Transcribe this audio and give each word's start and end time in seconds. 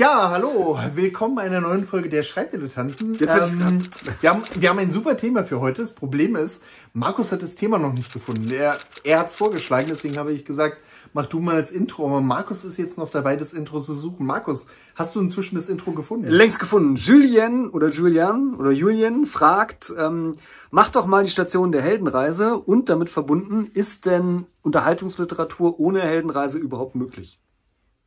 Ja, 0.00 0.30
hallo, 0.30 0.78
willkommen 0.94 1.34
bei 1.34 1.42
einer 1.42 1.60
neuen 1.60 1.84
Folge 1.84 2.08
der 2.08 2.22
Schreibdilettanten. 2.22 3.18
Ähm, 3.20 3.82
wir, 4.22 4.30
haben, 4.30 4.42
wir 4.54 4.70
haben 4.70 4.78
ein 4.78 4.90
super 4.90 5.18
Thema 5.18 5.44
für 5.44 5.60
heute. 5.60 5.82
Das 5.82 5.92
Problem 5.92 6.36
ist, 6.36 6.62
Markus 6.94 7.32
hat 7.32 7.42
das 7.42 7.54
Thema 7.54 7.76
noch 7.76 7.92
nicht 7.92 8.10
gefunden. 8.10 8.50
Er, 8.50 8.78
er 9.04 9.18
hat 9.18 9.28
es 9.28 9.36
vorgeschlagen, 9.36 9.88
deswegen 9.90 10.16
habe 10.16 10.32
ich 10.32 10.46
gesagt, 10.46 10.78
mach 11.12 11.26
du 11.26 11.38
mal 11.40 11.60
das 11.60 11.70
Intro. 11.70 12.06
Aber 12.06 12.22
Markus 12.22 12.64
ist 12.64 12.78
jetzt 12.78 12.96
noch 12.96 13.10
dabei, 13.10 13.36
das 13.36 13.52
Intro 13.52 13.78
zu 13.78 13.92
suchen. 13.92 14.24
Markus, 14.24 14.68
hast 14.94 15.16
du 15.16 15.20
inzwischen 15.20 15.56
das 15.56 15.68
Intro 15.68 15.92
gefunden? 15.92 16.28
Längst 16.28 16.60
gefunden. 16.60 16.96
Julien 16.96 17.68
oder 17.68 17.90
Julian 17.90 18.54
oder 18.54 18.70
Julien 18.70 19.26
fragt, 19.26 19.92
ähm, 19.98 20.36
mach 20.70 20.88
doch 20.88 21.04
mal 21.04 21.24
die 21.24 21.30
Station 21.30 21.72
der 21.72 21.82
Heldenreise 21.82 22.56
und 22.56 22.88
damit 22.88 23.10
verbunden, 23.10 23.70
ist 23.74 24.06
denn 24.06 24.46
Unterhaltungsliteratur 24.62 25.78
ohne 25.78 26.00
Heldenreise 26.00 26.56
überhaupt 26.58 26.94
möglich? 26.94 27.38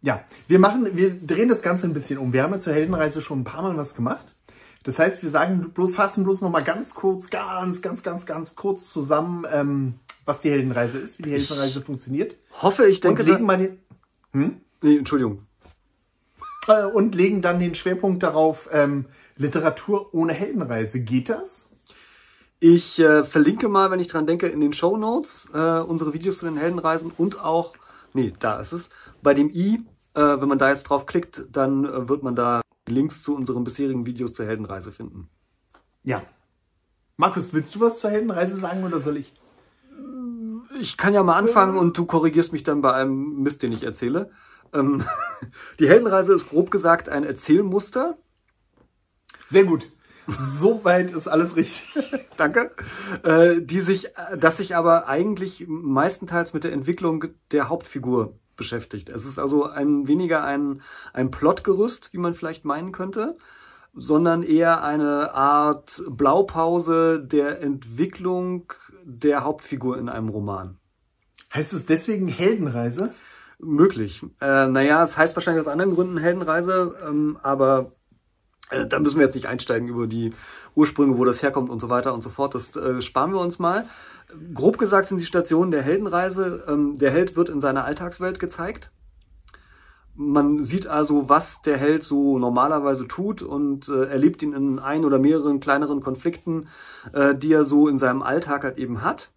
Ja, 0.04 0.26
wir 0.50 0.60
machen, 0.60 0.98
wir 0.98 1.18
drehen 1.18 1.48
das 1.48 1.62
Ganze 1.62 1.88
ein 1.88 1.94
bisschen 1.94 2.20
um. 2.20 2.34
Wir 2.34 2.44
haben 2.44 2.52
ja 2.52 2.60
zur 2.60 2.74
Heldenreise 2.74 3.22
schon 3.22 3.40
ein 3.40 3.44
paar 3.46 3.62
Mal 3.62 3.78
was 3.78 3.96
gemacht. 3.96 4.36
Das 4.84 5.00
heißt, 5.00 5.24
wir 5.24 5.30
sagen 5.30 5.72
bloß, 5.74 5.96
fassen 5.96 6.26
bloß 6.26 6.42
noch 6.42 6.50
mal 6.50 6.62
ganz 6.62 6.94
kurz, 6.94 7.30
ganz, 7.30 7.82
ganz, 7.82 8.04
ganz, 8.04 8.26
ganz 8.26 8.56
kurz 8.56 8.92
zusammen, 8.92 9.46
ähm, 9.50 9.94
was 10.26 10.42
die 10.42 10.52
Heldenreise 10.52 11.00
ist, 11.00 11.20
wie 11.20 11.24
die 11.24 11.32
Heldenreise 11.32 11.80
ich 11.80 11.86
funktioniert. 11.86 12.36
Hoffe, 12.62 12.86
ich 12.86 13.00
denke. 13.00 13.24
Und 13.24 13.30
legen 13.30 13.46
mal 13.46 13.58
den, 13.58 13.80
hm? 14.34 14.58
Nee, 14.82 14.98
Entschuldigung. 14.98 15.48
Äh, 16.68 16.84
und 16.84 17.16
legen 17.16 17.42
dann 17.42 17.62
den 17.62 17.74
Schwerpunkt 17.74 18.24
darauf, 18.24 18.70
ähm, 18.74 19.06
Literatur 19.38 20.14
ohne 20.14 20.34
Heldenreise. 20.34 21.00
Geht 21.02 21.30
das? 21.30 21.70
Ich 22.60 23.00
äh, 23.00 23.24
verlinke 23.24 23.70
mal, 23.70 23.90
wenn 23.90 24.02
ich 24.02 24.10
dran 24.10 24.28
denke, 24.28 24.50
in 24.50 24.60
den 24.60 24.74
Show 24.74 24.98
Notes 24.98 25.48
äh, 25.54 25.80
unsere 25.80 26.14
Videos 26.14 26.40
zu 26.40 26.46
den 26.46 26.58
Heldenreisen 26.58 27.14
und 27.18 27.40
auch, 27.40 27.74
nee, 28.14 28.34
da 28.40 28.60
ist 28.60 28.74
es, 28.74 28.90
bei 29.22 29.34
dem 29.34 29.50
i 29.50 29.86
äh, 30.14 30.22
wenn 30.22 30.48
man 30.48 30.60
da 30.60 30.70
jetzt 30.70 30.84
drauf 30.84 31.06
klickt, 31.06 31.46
dann 31.52 31.86
äh, 31.86 32.08
wird 32.10 32.24
man 32.24 32.36
da 32.36 32.62
Links 32.88 33.24
zu 33.24 33.36
unseren 33.36 33.64
bisherigen 33.64 34.06
Videos 34.06 34.34
zur 34.34 34.46
Heldenreise 34.46 34.92
finden. 34.92 35.30
Ja. 36.04 36.22
Markus, 37.18 37.54
willst 37.54 37.76
du 37.76 37.80
was 37.80 38.00
zur 38.00 38.12
Heldenreise 38.12 38.58
sagen 38.58 38.84
oder 38.84 39.00
soll 39.00 39.18
ich? 39.18 39.34
Ich 40.80 40.98
kann 40.98 41.14
ja 41.14 41.24
mal 41.24 41.38
anfangen 41.38 41.78
und 41.78 41.98
du 41.98 42.06
korrigierst 42.06 42.52
mich 42.52 42.64
dann 42.64 42.82
bei 42.82 42.94
einem 42.94 43.42
Mist, 43.44 43.62
den 43.62 43.72
ich 43.72 43.84
erzähle. 43.84 44.32
Ähm, 44.74 45.04
die 45.80 45.88
Heldenreise 45.88 46.34
ist 46.34 46.50
grob 46.50 46.72
gesagt 46.72 47.10
ein 47.10 47.24
Erzählmuster. 47.24 48.18
Sehr 49.50 49.66
gut. 49.66 49.90
Soweit 50.28 51.12
ist 51.12 51.28
alles 51.28 51.56
richtig. 51.56 51.94
Danke. 52.38 52.72
Äh, 53.24 53.62
die 53.62 53.82
sich, 53.82 54.10
das 54.38 54.58
sich 54.58 54.76
aber 54.76 55.08
eigentlich 55.08 55.66
meistenteils 55.68 56.54
mit 56.54 56.64
der 56.64 56.74
Entwicklung 56.74 57.26
der 57.52 57.70
Hauptfigur 57.70 58.40
beschäftigt. 58.56 59.10
Es 59.10 59.26
ist 59.26 59.40
also 59.40 59.66
ein 59.66 60.08
weniger 60.08 60.44
ein, 60.44 60.82
ein 61.14 61.32
Plotgerüst, 61.32 62.14
wie 62.14 62.18
man 62.18 62.34
vielleicht 62.34 62.66
meinen 62.66 62.92
könnte, 62.92 63.38
sondern 63.94 64.44
eher 64.44 64.84
eine 64.84 65.34
Art 65.34 66.04
Blaupause 66.10 67.24
der 67.24 67.62
Entwicklung 67.62 68.72
der 69.04 69.44
Hauptfigur 69.44 69.98
in 69.98 70.10
einem 70.10 70.30
Roman. 70.30 70.78
Heißt 71.54 71.74
es 71.74 71.86
deswegen 71.86 72.28
Heldenreise? 72.28 73.14
Möglich. 73.60 74.24
Äh, 74.42 74.68
naja, 74.68 75.04
es 75.04 75.18
heißt 75.18 75.36
wahrscheinlich 75.36 75.62
aus 75.62 75.72
anderen 75.72 75.94
Gründen 75.94 76.18
Heldenreise, 76.18 76.96
ähm, 77.08 77.38
aber 77.44 77.94
äh, 78.72 78.86
da 78.88 79.00
müssen 79.00 79.18
wir 79.20 79.26
jetzt 79.26 79.36
nicht 79.36 79.48
einsteigen 79.48 79.88
über 79.88 80.08
die 80.08 80.34
Ursprünge, 80.76 81.18
wo 81.18 81.26
das 81.26 81.44
herkommt 81.44 81.70
und 81.70 81.80
so 81.80 81.90
weiter 81.90 82.14
und 82.14 82.24
so 82.24 82.30
fort. 82.30 82.56
Das 82.56 82.76
äh, 82.76 83.02
sparen 83.02 83.32
wir 83.32 83.40
uns 83.40 83.60
mal. 83.60 83.86
Grob 84.54 84.78
gesagt 84.78 85.08
sind 85.08 85.20
die 85.20 85.26
Stationen 85.26 85.72
der 85.72 85.82
Heldenreise. 85.82 86.64
Ähm, 86.68 86.98
der 86.98 87.12
Held 87.12 87.36
wird 87.36 87.50
in 87.50 87.62
seiner 87.62 87.86
Alltagswelt 87.86 88.40
gezeigt. 88.40 88.92
Man 90.16 90.62
sieht 90.62 90.86
also, 90.86 91.28
was 91.28 91.64
der 91.64 91.78
Held 91.78 92.04
so 92.04 92.38
normalerweise 92.38 93.08
tut 93.08 93.42
und 93.42 93.90
äh, 93.90 94.06
erlebt 94.06 94.44
ihn 94.44 94.54
in 94.54 94.78
ein 94.78 95.06
oder 95.06 95.18
mehreren 95.18 95.60
kleineren 95.60 96.02
Konflikten, 96.02 96.68
äh, 97.14 97.34
die 97.34 97.52
er 97.52 97.64
so 97.64 97.88
in 97.88 97.98
seinem 97.98 98.22
Alltag 98.22 98.64
halt 98.64 98.78
eben 98.78 99.02
hat. 99.02 99.32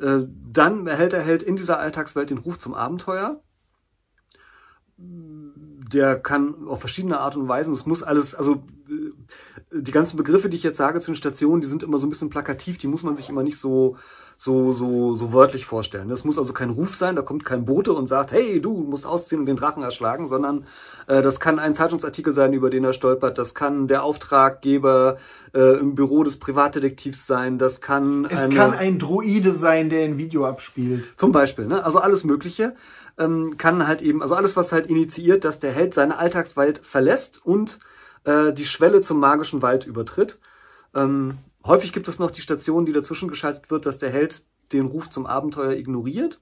Äh, 0.00 0.20
dann 0.52 0.86
erhält 0.86 1.12
der 1.12 1.22
Held 1.22 1.42
in 1.42 1.56
dieser 1.56 1.78
Alltagswelt 1.78 2.30
den 2.30 2.38
Ruf 2.38 2.58
zum 2.60 2.74
Abenteuer. 2.74 3.40
Der 4.96 6.20
kann 6.20 6.68
auf 6.68 6.78
verschiedene 6.78 7.18
Art 7.18 7.36
und 7.36 7.48
Weisen, 7.48 7.74
es 7.74 7.84
muss 7.84 8.04
alles, 8.04 8.36
also 8.36 8.62
äh, 8.88 9.10
die 9.74 9.90
ganzen 9.90 10.16
Begriffe, 10.16 10.48
die 10.48 10.56
ich 10.56 10.62
jetzt 10.62 10.78
sage 10.78 11.00
zu 11.00 11.10
den 11.10 11.16
Stationen, 11.16 11.60
die 11.60 11.68
sind 11.68 11.82
immer 11.82 11.98
so 11.98 12.06
ein 12.06 12.10
bisschen 12.10 12.30
plakativ, 12.30 12.78
die 12.78 12.86
muss 12.86 13.02
man 13.02 13.16
sich 13.16 13.28
immer 13.28 13.42
nicht 13.42 13.58
so, 13.58 13.96
so, 14.36 14.72
so, 14.72 15.14
so 15.14 15.32
wörtlich 15.32 15.66
vorstellen. 15.66 16.08
Das 16.08 16.24
muss 16.24 16.38
also 16.38 16.52
kein 16.52 16.70
Ruf 16.70 16.94
sein, 16.94 17.16
da 17.16 17.22
kommt 17.22 17.44
kein 17.44 17.64
Bote 17.64 17.92
und 17.92 18.06
sagt, 18.06 18.32
hey, 18.32 18.60
du 18.60 18.72
musst 18.72 19.04
ausziehen 19.04 19.40
und 19.40 19.46
den 19.46 19.56
Drachen 19.56 19.82
erschlagen, 19.82 20.28
sondern 20.28 20.66
äh, 21.08 21.22
das 21.22 21.40
kann 21.40 21.58
ein 21.58 21.74
Zeitungsartikel 21.74 22.32
sein, 22.32 22.52
über 22.52 22.70
den 22.70 22.84
er 22.84 22.92
stolpert, 22.92 23.36
das 23.36 23.54
kann 23.54 23.88
der 23.88 24.04
Auftraggeber 24.04 25.16
äh, 25.52 25.78
im 25.78 25.96
Büro 25.96 26.22
des 26.22 26.38
Privatdetektivs 26.38 27.26
sein, 27.26 27.58
das 27.58 27.80
kann... 27.80 28.26
Es 28.26 28.44
eine, 28.44 28.54
kann 28.54 28.74
ein 28.74 28.98
Droide 28.98 29.52
sein, 29.52 29.90
der 29.90 30.04
ein 30.04 30.18
Video 30.18 30.46
abspielt. 30.46 31.04
Zum 31.16 31.32
Beispiel, 31.32 31.66
ne? 31.66 31.84
also 31.84 31.98
alles 31.98 32.22
Mögliche 32.22 32.74
ähm, 33.18 33.56
kann 33.58 33.86
halt 33.86 34.02
eben, 34.02 34.22
also 34.22 34.36
alles, 34.36 34.56
was 34.56 34.72
halt 34.72 34.86
initiiert, 34.86 35.44
dass 35.44 35.58
der 35.58 35.72
Held 35.72 35.94
seine 35.94 36.18
Alltagswelt 36.18 36.78
verlässt 36.78 37.44
und 37.44 37.80
äh, 38.24 38.52
die 38.52 38.66
Schwelle 38.66 39.00
zum 39.00 39.20
magischen 39.20 39.62
Wald 39.62 39.86
übertritt. 39.86 40.38
Ähm, 40.94 41.38
häufig 41.64 41.92
gibt 41.92 42.08
es 42.08 42.18
noch 42.18 42.30
die 42.30 42.42
Station, 42.42 42.86
die 42.86 42.92
dazwischen 42.92 43.28
geschaltet 43.28 43.70
wird, 43.70 43.86
dass 43.86 43.98
der 43.98 44.10
Held 44.10 44.44
den 44.72 44.86
Ruf 44.86 45.10
zum 45.10 45.26
Abenteuer 45.26 45.72
ignoriert. 45.72 46.40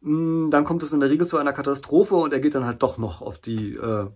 Mm, 0.00 0.50
dann 0.50 0.64
kommt 0.64 0.82
es 0.82 0.92
in 0.92 1.00
der 1.00 1.10
Regel 1.10 1.26
zu 1.26 1.38
einer 1.38 1.52
Katastrophe 1.52 2.14
und 2.14 2.32
er 2.32 2.40
geht 2.40 2.54
dann 2.54 2.66
halt 2.66 2.82
doch 2.82 2.98
noch 2.98 3.22
auf 3.22 3.38
die 3.38 3.74
äh, 3.74 4.06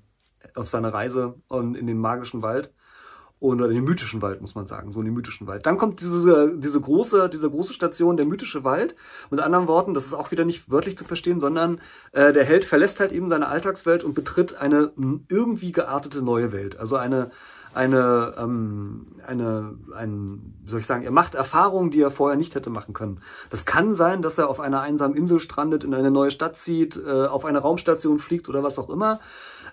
auf 0.54 0.68
seine 0.68 0.92
Reise 0.92 1.36
in 1.50 1.86
den 1.86 1.98
magischen 1.98 2.42
Wald 2.42 2.74
oder 3.42 3.66
in 3.66 3.74
den 3.74 3.84
mythischen 3.84 4.22
Wald, 4.22 4.40
muss 4.40 4.54
man 4.54 4.66
sagen, 4.66 4.92
so 4.92 5.02
den 5.02 5.14
mythischen 5.14 5.48
Wald. 5.48 5.66
Dann 5.66 5.76
kommt 5.76 6.00
diese, 6.00 6.56
diese 6.56 6.80
große, 6.80 7.28
diese 7.28 7.50
große 7.50 7.74
Station, 7.74 8.16
der 8.16 8.24
mythische 8.24 8.62
Wald. 8.62 8.94
Mit 9.30 9.40
anderen 9.40 9.66
Worten, 9.66 9.94
das 9.94 10.06
ist 10.06 10.14
auch 10.14 10.30
wieder 10.30 10.44
nicht 10.44 10.70
wörtlich 10.70 10.96
zu 10.96 11.04
verstehen, 11.04 11.40
sondern 11.40 11.80
äh, 12.12 12.32
der 12.32 12.44
Held 12.44 12.64
verlässt 12.64 13.00
halt 13.00 13.10
eben 13.10 13.28
seine 13.28 13.48
Alltagswelt 13.48 14.04
und 14.04 14.14
betritt 14.14 14.54
eine 14.54 14.92
irgendwie 15.28 15.72
geartete 15.72 16.22
neue 16.22 16.52
Welt. 16.52 16.78
Also 16.78 16.96
eine, 16.96 17.32
eine, 17.74 18.34
ähm, 18.38 19.06
eine, 19.26 19.74
ein, 19.96 20.54
wie 20.62 20.70
soll 20.70 20.80
ich 20.80 20.86
sagen, 20.86 21.02
er 21.02 21.10
macht 21.10 21.34
Erfahrungen, 21.34 21.90
die 21.90 22.00
er 22.00 22.12
vorher 22.12 22.38
nicht 22.38 22.54
hätte 22.54 22.70
machen 22.70 22.94
können. 22.94 23.20
Das 23.50 23.64
kann 23.64 23.94
sein, 23.94 24.22
dass 24.22 24.38
er 24.38 24.48
auf 24.50 24.60
einer 24.60 24.82
einsamen 24.82 25.16
Insel 25.16 25.40
strandet, 25.40 25.82
in 25.82 25.94
eine 25.94 26.12
neue 26.12 26.30
Stadt 26.30 26.56
zieht, 26.56 26.96
äh, 26.96 27.26
auf 27.26 27.44
eine 27.44 27.58
Raumstation 27.58 28.20
fliegt 28.20 28.48
oder 28.48 28.62
was 28.62 28.78
auch 28.78 28.88
immer. 28.88 29.20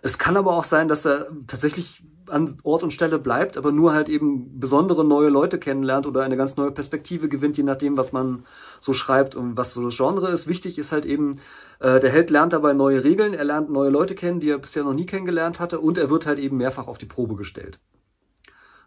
Es 0.02 0.18
kann 0.18 0.38
aber 0.38 0.54
auch 0.54 0.64
sein, 0.64 0.88
dass 0.88 1.06
er 1.06 1.28
tatsächlich 1.48 2.04
an 2.30 2.58
Ort 2.64 2.84
und 2.84 2.92
Stelle 2.92 3.20
bleibt, 3.20 3.58
aber 3.58 3.72
nur 3.72 3.94
halt 3.94 4.08
eben 4.08 4.60
besondere 4.60 5.04
neue 5.04 5.30
Leute 5.30 5.60
kennenlernt 5.60 6.06
oder 6.06 6.24
eine 6.24 6.38
ganz 6.38 6.56
neue 6.56 6.72
Perspektive 6.72 7.28
gewinnt, 7.28 7.58
je 7.58 7.64
nachdem, 7.64 7.98
was 7.98 8.12
man 8.12 8.46
so 8.82 8.94
schreibt 8.94 9.36
und 9.36 9.58
was 9.58 9.74
so 9.74 9.84
das 9.84 9.98
Genre 9.98 10.30
ist. 10.30 10.48
Wichtig 10.48 10.78
ist 10.78 10.92
halt 10.92 11.06
eben, 11.06 11.40
äh, 11.80 12.00
der 12.00 12.12
Held 12.12 12.30
lernt 12.30 12.54
dabei 12.54 12.74
neue 12.74 13.04
Regeln, 13.04 13.34
er 13.34 13.44
lernt 13.44 13.70
neue 13.70 13.90
Leute 13.90 14.16
kennen, 14.16 14.40
die 14.40 14.50
er 14.50 14.60
bisher 14.60 14.84
noch 14.84 14.94
nie 14.94 15.06
kennengelernt 15.06 15.60
hatte 15.60 15.80
und 15.80 15.98
er 15.98 16.10
wird 16.10 16.26
halt 16.26 16.40
eben 16.40 16.58
mehrfach 16.58 16.88
auf 16.88 16.98
die 16.98 17.06
Probe 17.06 17.36
gestellt. 17.36 17.80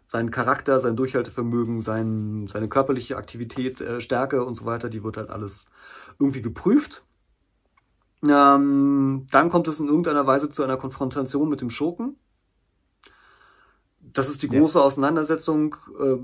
Sein 0.07 0.31
Charakter, 0.31 0.79
sein 0.79 0.95
Durchhaltevermögen, 0.95 1.81
sein, 1.81 2.47
seine 2.47 2.69
körperliche 2.69 3.17
Aktivität, 3.17 3.81
äh, 3.81 3.99
Stärke 3.99 4.45
und 4.45 4.55
so 4.55 4.65
weiter, 4.65 4.89
die 4.89 5.03
wird 5.03 5.17
halt 5.17 5.29
alles 5.29 5.69
irgendwie 6.19 6.41
geprüft. 6.41 7.03
Ähm, 8.23 9.27
dann 9.31 9.49
kommt 9.49 9.67
es 9.67 9.79
in 9.79 9.87
irgendeiner 9.87 10.25
Weise 10.25 10.49
zu 10.49 10.63
einer 10.63 10.77
Konfrontation 10.77 11.49
mit 11.49 11.61
dem 11.61 11.69
Schurken. 11.69 12.15
Das 13.99 14.29
ist 14.29 14.43
die 14.43 14.47
große 14.47 14.79
ja. 14.79 14.85
Auseinandersetzung 14.85 15.75
äh, 15.99 16.17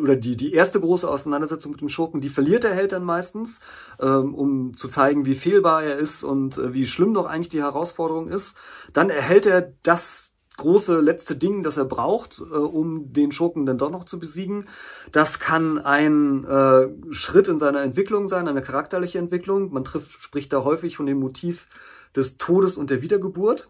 oder 0.00 0.16
die, 0.16 0.36
die 0.36 0.52
erste 0.52 0.80
große 0.80 1.08
Auseinandersetzung 1.08 1.72
mit 1.72 1.80
dem 1.80 1.88
Schurken. 1.88 2.20
Die 2.20 2.28
verliert 2.28 2.64
der 2.64 2.74
Held 2.74 2.92
dann 2.92 3.04
meistens, 3.04 3.60
ähm, 4.00 4.34
um 4.34 4.76
zu 4.76 4.88
zeigen, 4.88 5.26
wie 5.26 5.34
fehlbar 5.34 5.82
er 5.84 5.98
ist 5.98 6.24
und 6.24 6.58
äh, 6.58 6.72
wie 6.72 6.86
schlimm 6.86 7.14
doch 7.14 7.26
eigentlich 7.26 7.48
die 7.48 7.62
Herausforderung 7.62 8.28
ist. 8.28 8.54
Dann 8.92 9.10
erhält 9.10 9.46
er 9.46 9.72
das 9.82 10.31
große 10.62 11.00
letzte 11.00 11.36
Ding, 11.36 11.62
das 11.62 11.76
er 11.76 11.84
braucht, 11.84 12.40
äh, 12.40 12.54
um 12.54 13.12
den 13.12 13.32
Schurken 13.32 13.66
dann 13.66 13.78
doch 13.78 13.90
noch 13.90 14.04
zu 14.04 14.18
besiegen. 14.18 14.68
Das 15.10 15.38
kann 15.40 15.78
ein 15.78 16.44
äh, 16.44 16.88
Schritt 17.12 17.48
in 17.48 17.58
seiner 17.58 17.82
Entwicklung 17.82 18.28
sein, 18.28 18.48
eine 18.48 18.62
charakterliche 18.62 19.18
Entwicklung. 19.18 19.72
Man 19.72 19.84
trifft, 19.84 20.22
spricht 20.22 20.52
da 20.52 20.64
häufig 20.64 20.96
von 20.96 21.06
dem 21.06 21.18
Motiv 21.18 21.66
des 22.14 22.36
Todes 22.38 22.76
und 22.76 22.90
der 22.90 23.02
Wiedergeburt. 23.02 23.68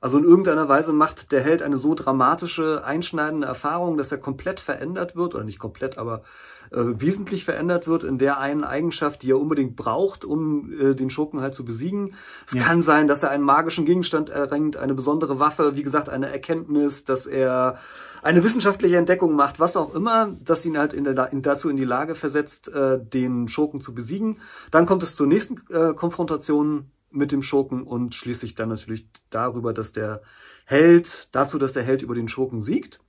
Also 0.00 0.16
in 0.16 0.24
irgendeiner 0.24 0.66
Weise 0.66 0.94
macht 0.94 1.30
der 1.30 1.42
Held 1.42 1.60
eine 1.60 1.76
so 1.76 1.94
dramatische, 1.94 2.82
einschneidende 2.84 3.46
Erfahrung, 3.46 3.98
dass 3.98 4.10
er 4.10 4.16
komplett 4.18 4.58
verändert 4.58 5.14
wird, 5.14 5.34
oder 5.34 5.44
nicht 5.44 5.58
komplett, 5.58 5.98
aber 5.98 6.22
äh, 6.70 6.78
wesentlich 6.78 7.44
verändert 7.44 7.86
wird 7.86 8.04
in 8.04 8.16
der 8.16 8.38
einen 8.38 8.64
Eigenschaft, 8.64 9.22
die 9.22 9.30
er 9.30 9.38
unbedingt 9.38 9.76
braucht, 9.76 10.24
um 10.24 10.72
äh, 10.72 10.94
den 10.94 11.10
Schurken 11.10 11.42
halt 11.42 11.54
zu 11.54 11.66
besiegen. 11.66 12.14
Es 12.46 12.54
ja. 12.54 12.62
kann 12.62 12.82
sein, 12.82 13.08
dass 13.08 13.22
er 13.22 13.30
einen 13.30 13.44
magischen 13.44 13.84
Gegenstand 13.84 14.30
erringt, 14.30 14.78
eine 14.78 14.94
besondere 14.94 15.38
Waffe, 15.38 15.76
wie 15.76 15.82
gesagt, 15.82 16.08
eine 16.08 16.30
Erkenntnis, 16.30 17.04
dass 17.04 17.26
er 17.26 17.78
eine 18.22 18.42
wissenschaftliche 18.42 18.96
Entdeckung 18.96 19.34
macht, 19.34 19.60
was 19.60 19.76
auch 19.76 19.94
immer, 19.94 20.34
das 20.42 20.64
ihn 20.64 20.78
halt 20.78 20.94
in 20.94 21.04
der, 21.04 21.30
in, 21.32 21.42
dazu 21.42 21.68
in 21.68 21.76
die 21.76 21.84
Lage 21.84 22.14
versetzt, 22.14 22.68
äh, 22.68 22.98
den 22.98 23.48
Schurken 23.48 23.82
zu 23.82 23.94
besiegen. 23.94 24.38
Dann 24.70 24.86
kommt 24.86 25.02
es 25.02 25.14
zur 25.14 25.26
nächsten 25.26 25.60
äh, 25.70 25.92
Konfrontation 25.92 26.90
mit 27.10 27.32
dem 27.32 27.42
Schurken 27.42 27.82
und 27.82 28.14
schließlich 28.14 28.54
dann 28.54 28.68
natürlich 28.68 29.08
darüber, 29.30 29.72
dass 29.72 29.92
der 29.92 30.22
Held, 30.64 31.28
dazu, 31.32 31.58
dass 31.58 31.72
der 31.72 31.82
Held 31.82 32.02
über 32.02 32.14
den 32.14 32.28
Schurken 32.28 32.62
siegt. 32.62 33.00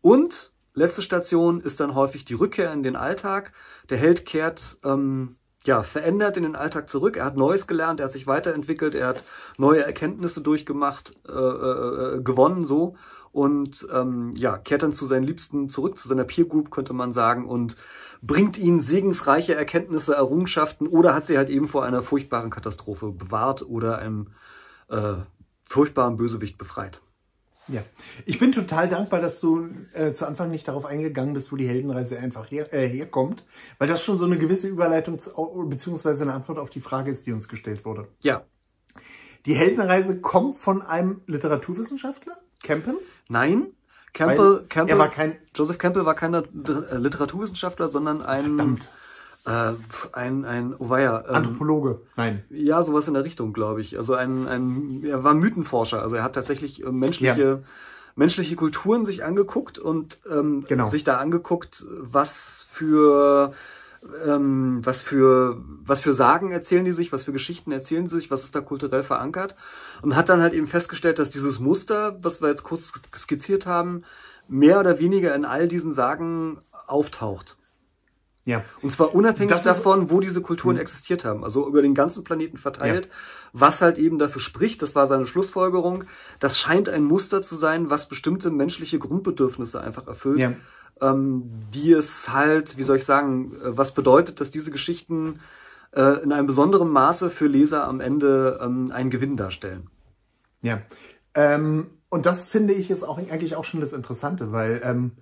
Und 0.00 0.52
letzte 0.74 1.02
Station 1.02 1.60
ist 1.60 1.80
dann 1.80 1.94
häufig 1.94 2.24
die 2.24 2.34
Rückkehr 2.34 2.72
in 2.72 2.82
den 2.82 2.96
Alltag. 2.96 3.52
Der 3.90 3.98
Held 3.98 4.24
kehrt 4.24 4.78
ähm, 4.84 5.36
ja, 5.64 5.82
verändert 5.82 6.36
in 6.36 6.44
den 6.44 6.56
Alltag 6.56 6.88
zurück. 6.88 7.16
Er 7.16 7.24
hat 7.24 7.36
Neues 7.36 7.66
gelernt, 7.66 8.00
er 8.00 8.06
hat 8.06 8.12
sich 8.12 8.26
weiterentwickelt, 8.26 8.94
er 8.94 9.08
hat 9.08 9.24
neue 9.58 9.84
Erkenntnisse 9.84 10.40
durchgemacht, 10.40 11.14
äh, 11.28 11.32
äh, 11.32 12.16
äh, 12.16 12.22
gewonnen 12.22 12.64
so 12.64 12.96
und 13.38 13.86
ähm, 13.92 14.32
ja, 14.34 14.58
kehrt 14.58 14.82
dann 14.82 14.94
zu 14.94 15.06
seinen 15.06 15.22
Liebsten 15.22 15.68
zurück, 15.68 15.96
zu 15.96 16.08
seiner 16.08 16.24
Peer 16.24 16.46
Group, 16.46 16.72
könnte 16.72 16.92
man 16.92 17.12
sagen, 17.12 17.46
und 17.46 17.76
bringt 18.20 18.58
ihnen 18.58 18.80
segensreiche 18.80 19.54
Erkenntnisse, 19.54 20.16
Errungenschaften 20.16 20.88
oder 20.88 21.14
hat 21.14 21.28
sie 21.28 21.38
halt 21.38 21.48
eben 21.48 21.68
vor 21.68 21.84
einer 21.84 22.02
furchtbaren 22.02 22.50
Katastrophe 22.50 23.12
bewahrt 23.12 23.62
oder 23.62 23.98
einem 23.98 24.32
äh, 24.88 25.18
furchtbaren 25.62 26.16
Bösewicht 26.16 26.58
befreit. 26.58 27.00
Ja, 27.68 27.84
ich 28.26 28.40
bin 28.40 28.50
total 28.50 28.88
dankbar, 28.88 29.20
dass 29.20 29.38
du 29.38 29.68
äh, 29.92 30.12
zu 30.14 30.26
Anfang 30.26 30.50
nicht 30.50 30.66
darauf 30.66 30.84
eingegangen 30.84 31.34
bist, 31.34 31.52
wo 31.52 31.56
die 31.56 31.68
Heldenreise 31.68 32.18
einfach 32.18 32.50
her, 32.50 32.74
äh, 32.74 32.88
herkommt, 32.88 33.46
weil 33.78 33.86
das 33.86 34.02
schon 34.02 34.18
so 34.18 34.24
eine 34.24 34.36
gewisse 34.36 34.66
Überleitung 34.66 35.20
beziehungsweise 35.68 36.24
eine 36.24 36.34
Antwort 36.34 36.58
auf 36.58 36.70
die 36.70 36.80
Frage 36.80 37.12
ist, 37.12 37.24
die 37.28 37.32
uns 37.32 37.46
gestellt 37.46 37.84
wurde. 37.84 38.08
Ja. 38.18 38.42
Die 39.46 39.54
Heldenreise 39.54 40.20
kommt 40.20 40.56
von 40.56 40.82
einem 40.82 41.20
Literaturwissenschaftler, 41.28 42.36
Campbell? 42.62 42.98
Nein, 43.28 43.68
Campbell, 44.12 44.64
Campbell, 44.68 44.98
war 44.98 45.10
kein 45.10 45.36
Joseph 45.54 45.78
Campbell 45.78 46.06
war 46.06 46.14
kein 46.14 46.32
Literaturwissenschaftler, 46.32 47.88
sondern 47.88 48.22
ein 48.22 48.56
Verdammt. 48.56 48.88
Äh, 49.46 49.72
ein, 50.12 50.44
ein, 50.44 50.74
oh 50.78 50.90
weia, 50.90 51.24
ähm, 51.26 51.34
Anthropologe, 51.34 52.02
nein. 52.16 52.42
Ja, 52.50 52.82
sowas 52.82 53.08
in 53.08 53.14
der 53.14 53.24
Richtung, 53.24 53.52
glaube 53.52 53.80
ich. 53.80 53.96
Also 53.96 54.14
ein, 54.14 54.46
ein, 54.46 55.04
er 55.04 55.24
war 55.24 55.32
Mythenforscher, 55.34 56.02
also 56.02 56.16
er 56.16 56.22
hat 56.22 56.34
tatsächlich 56.34 56.84
äh, 56.84 56.90
menschliche, 56.90 57.42
ja. 57.42 57.58
menschliche 58.14 58.56
Kulturen 58.56 59.06
sich 59.06 59.24
angeguckt 59.24 59.78
und 59.78 60.18
ähm, 60.30 60.64
genau. 60.68 60.88
sich 60.88 61.04
da 61.04 61.16
angeguckt, 61.16 61.86
was 61.88 62.66
für 62.70 63.54
ähm, 64.24 64.80
was 64.84 65.02
für 65.02 65.62
was 65.84 66.02
für 66.02 66.12
Sagen 66.12 66.50
erzählen 66.52 66.84
die 66.84 66.92
sich, 66.92 67.12
was 67.12 67.24
für 67.24 67.32
Geschichten 67.32 67.72
erzählen 67.72 68.08
sie 68.08 68.16
sich, 68.16 68.30
was 68.30 68.44
ist 68.44 68.54
da 68.54 68.60
kulturell 68.60 69.02
verankert 69.02 69.56
und 70.02 70.16
hat 70.16 70.28
dann 70.28 70.40
halt 70.40 70.54
eben 70.54 70.66
festgestellt, 70.66 71.18
dass 71.18 71.30
dieses 71.30 71.58
Muster, 71.58 72.18
was 72.22 72.40
wir 72.40 72.48
jetzt 72.48 72.62
kurz 72.62 72.92
skizziert 73.14 73.66
haben, 73.66 74.04
mehr 74.48 74.78
oder 74.80 74.98
weniger 74.98 75.34
in 75.34 75.44
all 75.44 75.68
diesen 75.68 75.92
Sagen 75.92 76.60
auftaucht. 76.86 77.58
Ja. 78.48 78.64
Und 78.80 78.90
zwar 78.90 79.14
unabhängig 79.14 79.52
das 79.52 79.64
davon, 79.64 80.08
wo 80.08 80.20
diese 80.20 80.40
Kulturen 80.40 80.76
mh. 80.76 80.80
existiert 80.80 81.22
haben. 81.22 81.44
Also 81.44 81.68
über 81.68 81.82
den 81.82 81.94
ganzen 81.94 82.24
Planeten 82.24 82.56
verteilt. 82.56 83.06
Ja. 83.06 83.12
Was 83.52 83.82
halt 83.82 83.98
eben 83.98 84.18
dafür 84.18 84.40
spricht, 84.40 84.80
das 84.80 84.94
war 84.94 85.06
seine 85.06 85.26
Schlussfolgerung. 85.26 86.04
Das 86.38 86.58
scheint 86.58 86.88
ein 86.88 87.04
Muster 87.04 87.42
zu 87.42 87.56
sein, 87.56 87.90
was 87.90 88.08
bestimmte 88.08 88.50
menschliche 88.50 88.98
Grundbedürfnisse 88.98 89.82
einfach 89.82 90.06
erfüllt. 90.06 90.38
Ja. 90.38 90.54
Ähm, 91.00 91.50
die 91.72 91.92
es 91.92 92.32
halt, 92.32 92.76
wie 92.76 92.82
soll 92.82 92.96
ich 92.96 93.04
sagen, 93.04 93.54
äh, 93.54 93.76
was 93.76 93.94
bedeutet, 93.94 94.40
dass 94.40 94.50
diese 94.50 94.70
Geschichten 94.70 95.40
äh, 95.92 96.22
in 96.22 96.32
einem 96.32 96.46
besonderen 96.46 96.88
Maße 96.88 97.30
für 97.30 97.46
Leser 97.46 97.86
am 97.86 98.00
Ende 98.00 98.58
ähm, 98.62 98.90
einen 98.92 99.10
Gewinn 99.10 99.36
darstellen. 99.36 99.88
Ja. 100.62 100.82
Ähm, 101.34 101.90
und 102.08 102.26
das 102.26 102.44
finde 102.44 102.74
ich 102.74 102.90
ist 102.90 103.04
auch 103.04 103.18
eigentlich 103.18 103.54
auch 103.54 103.64
schon 103.64 103.80
das 103.80 103.92
Interessante, 103.92 104.50
weil 104.52 104.80
ähm, 104.82 105.12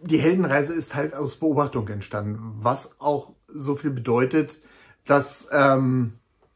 die 0.00 0.18
Heldenreise 0.18 0.74
ist 0.74 0.94
halt 0.94 1.14
aus 1.14 1.36
Beobachtung 1.36 1.88
entstanden, 1.88 2.38
was 2.58 3.00
auch 3.00 3.32
so 3.48 3.74
viel 3.74 3.90
bedeutet, 3.90 4.60
dass 5.06 5.48
ähm, 5.52 6.14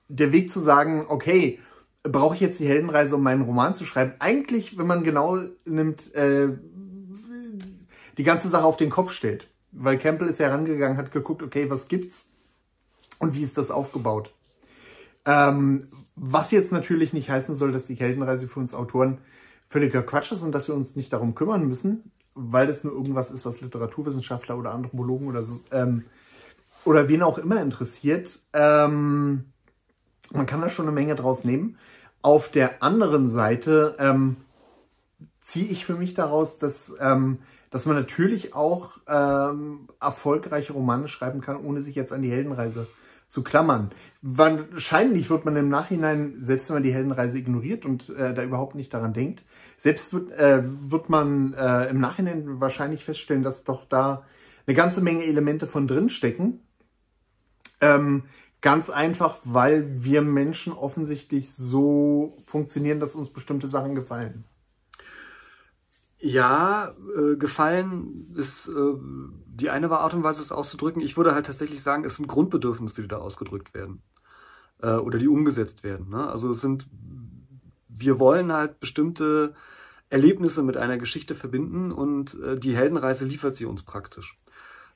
der 0.08 0.32
Weg 0.32 0.50
zu 0.50 0.60
sagen, 0.60 1.06
okay, 1.08 1.58
brauche 2.02 2.34
ich 2.34 2.40
jetzt 2.40 2.60
die 2.60 2.68
Heldenreise, 2.68 3.16
um 3.16 3.22
meinen 3.22 3.42
Roman 3.42 3.74
zu 3.74 3.84
schreiben, 3.84 4.12
eigentlich, 4.18 4.78
wenn 4.78 4.86
man 4.86 5.04
genau 5.04 5.38
nimmt, 5.64 6.14
äh, 6.14 6.48
die 8.18 8.24
ganze 8.24 8.48
Sache 8.48 8.64
auf 8.64 8.76
den 8.76 8.90
Kopf 8.90 9.12
stellt. 9.12 9.48
Weil 9.72 9.98
Campbell 9.98 10.28
ist 10.28 10.38
herangegangen, 10.38 10.98
hat 10.98 11.12
geguckt, 11.12 11.42
okay, 11.42 11.70
was 11.70 11.88
gibt's 11.88 12.32
und 13.18 13.34
wie 13.34 13.42
ist 13.42 13.56
das 13.56 13.70
aufgebaut. 13.70 14.32
Ähm, 15.24 15.88
was 16.16 16.50
jetzt 16.50 16.72
natürlich 16.72 17.12
nicht 17.12 17.30
heißen 17.30 17.54
soll, 17.54 17.72
dass 17.72 17.86
die 17.86 17.94
Heldenreise 17.94 18.48
für 18.48 18.60
uns 18.60 18.74
Autoren 18.74 19.18
völliger 19.68 20.02
Quatsch 20.02 20.32
ist 20.32 20.42
und 20.42 20.52
dass 20.52 20.68
wir 20.68 20.74
uns 20.74 20.96
nicht 20.96 21.12
darum 21.12 21.34
kümmern 21.34 21.66
müssen 21.66 22.10
weil 22.38 22.68
das 22.68 22.84
nur 22.84 22.92
irgendwas 22.92 23.30
ist, 23.30 23.44
was 23.44 23.60
Literaturwissenschaftler 23.60 24.56
oder 24.56 24.72
Anthropologen 24.72 25.26
oder 25.26 25.42
so, 25.42 25.60
ähm, 25.72 26.04
oder 26.84 27.08
wen 27.08 27.22
auch 27.22 27.36
immer 27.36 27.60
interessiert. 27.60 28.38
Ähm, 28.52 29.46
man 30.30 30.46
kann 30.46 30.60
da 30.60 30.68
schon 30.68 30.86
eine 30.86 30.94
Menge 30.94 31.16
draus 31.16 31.42
nehmen. 31.44 31.76
Auf 32.22 32.48
der 32.48 32.82
anderen 32.82 33.28
Seite 33.28 33.96
ähm, 33.98 34.36
ziehe 35.40 35.66
ich 35.66 35.84
für 35.84 35.94
mich 35.94 36.14
daraus, 36.14 36.58
dass, 36.58 36.94
ähm, 37.00 37.38
dass 37.70 37.86
man 37.86 37.96
natürlich 37.96 38.54
auch 38.54 38.98
ähm, 39.06 39.88
erfolgreiche 40.00 40.72
Romane 40.72 41.08
schreiben 41.08 41.40
kann, 41.40 41.56
ohne 41.56 41.80
sich 41.80 41.94
jetzt 41.94 42.12
an 42.12 42.22
die 42.22 42.30
Heldenreise 42.30 42.86
zu 43.28 43.42
klammern. 43.42 43.90
Wahrscheinlich 44.22 45.28
wird 45.28 45.44
man 45.44 45.54
im 45.56 45.68
Nachhinein, 45.68 46.38
selbst 46.40 46.68
wenn 46.68 46.76
man 46.76 46.82
die 46.82 46.94
Heldenreise 46.94 47.38
ignoriert 47.38 47.84
und 47.84 48.08
äh, 48.10 48.32
da 48.32 48.42
überhaupt 48.42 48.74
nicht 48.74 48.92
daran 48.94 49.12
denkt, 49.12 49.44
selbst 49.76 50.12
wird, 50.14 50.32
äh, 50.32 50.62
wird 50.64 51.10
man 51.10 51.52
äh, 51.52 51.88
im 51.90 52.00
Nachhinein 52.00 52.60
wahrscheinlich 52.60 53.04
feststellen, 53.04 53.42
dass 53.42 53.64
doch 53.64 53.84
da 53.84 54.24
eine 54.66 54.74
ganze 54.74 55.02
Menge 55.02 55.24
Elemente 55.24 55.66
von 55.66 55.86
drin 55.86 56.08
stecken. 56.08 56.60
Ähm, 57.80 58.24
ganz 58.60 58.90
einfach, 58.90 59.36
weil 59.44 60.02
wir 60.02 60.22
Menschen 60.22 60.72
offensichtlich 60.72 61.52
so 61.52 62.36
funktionieren, 62.44 62.98
dass 62.98 63.14
uns 63.14 63.30
bestimmte 63.30 63.68
Sachen 63.68 63.94
gefallen. 63.94 64.44
Ja, 66.20 66.94
äh, 67.16 67.36
gefallen 67.36 68.32
ist 68.34 68.68
äh, 68.68 68.94
die 69.46 69.70
eine 69.70 69.90
Art 69.90 70.14
und 70.14 70.24
Weise, 70.24 70.40
es 70.40 70.52
auszudrücken. 70.52 71.00
Ich 71.00 71.16
würde 71.16 71.34
halt 71.34 71.46
tatsächlich 71.46 71.82
sagen, 71.82 72.04
es 72.04 72.16
sind 72.16 72.26
Grundbedürfnisse, 72.26 73.02
die 73.02 73.08
da 73.08 73.18
ausgedrückt 73.18 73.72
werden 73.72 74.02
äh, 74.82 74.94
oder 74.94 75.18
die 75.18 75.28
umgesetzt 75.28 75.84
werden. 75.84 76.08
Ne? 76.08 76.28
Also 76.28 76.50
es 76.50 76.60
sind 76.60 76.88
wir 78.00 78.18
wollen 78.18 78.52
halt 78.52 78.80
bestimmte 78.80 79.54
Erlebnisse 80.10 80.62
mit 80.62 80.76
einer 80.76 80.98
Geschichte 80.98 81.34
verbinden 81.34 81.92
und 81.92 82.34
äh, 82.40 82.58
die 82.58 82.76
Heldenreise 82.76 83.24
liefert 83.24 83.56
sie 83.56 83.66
uns 83.66 83.82
praktisch. 83.82 84.38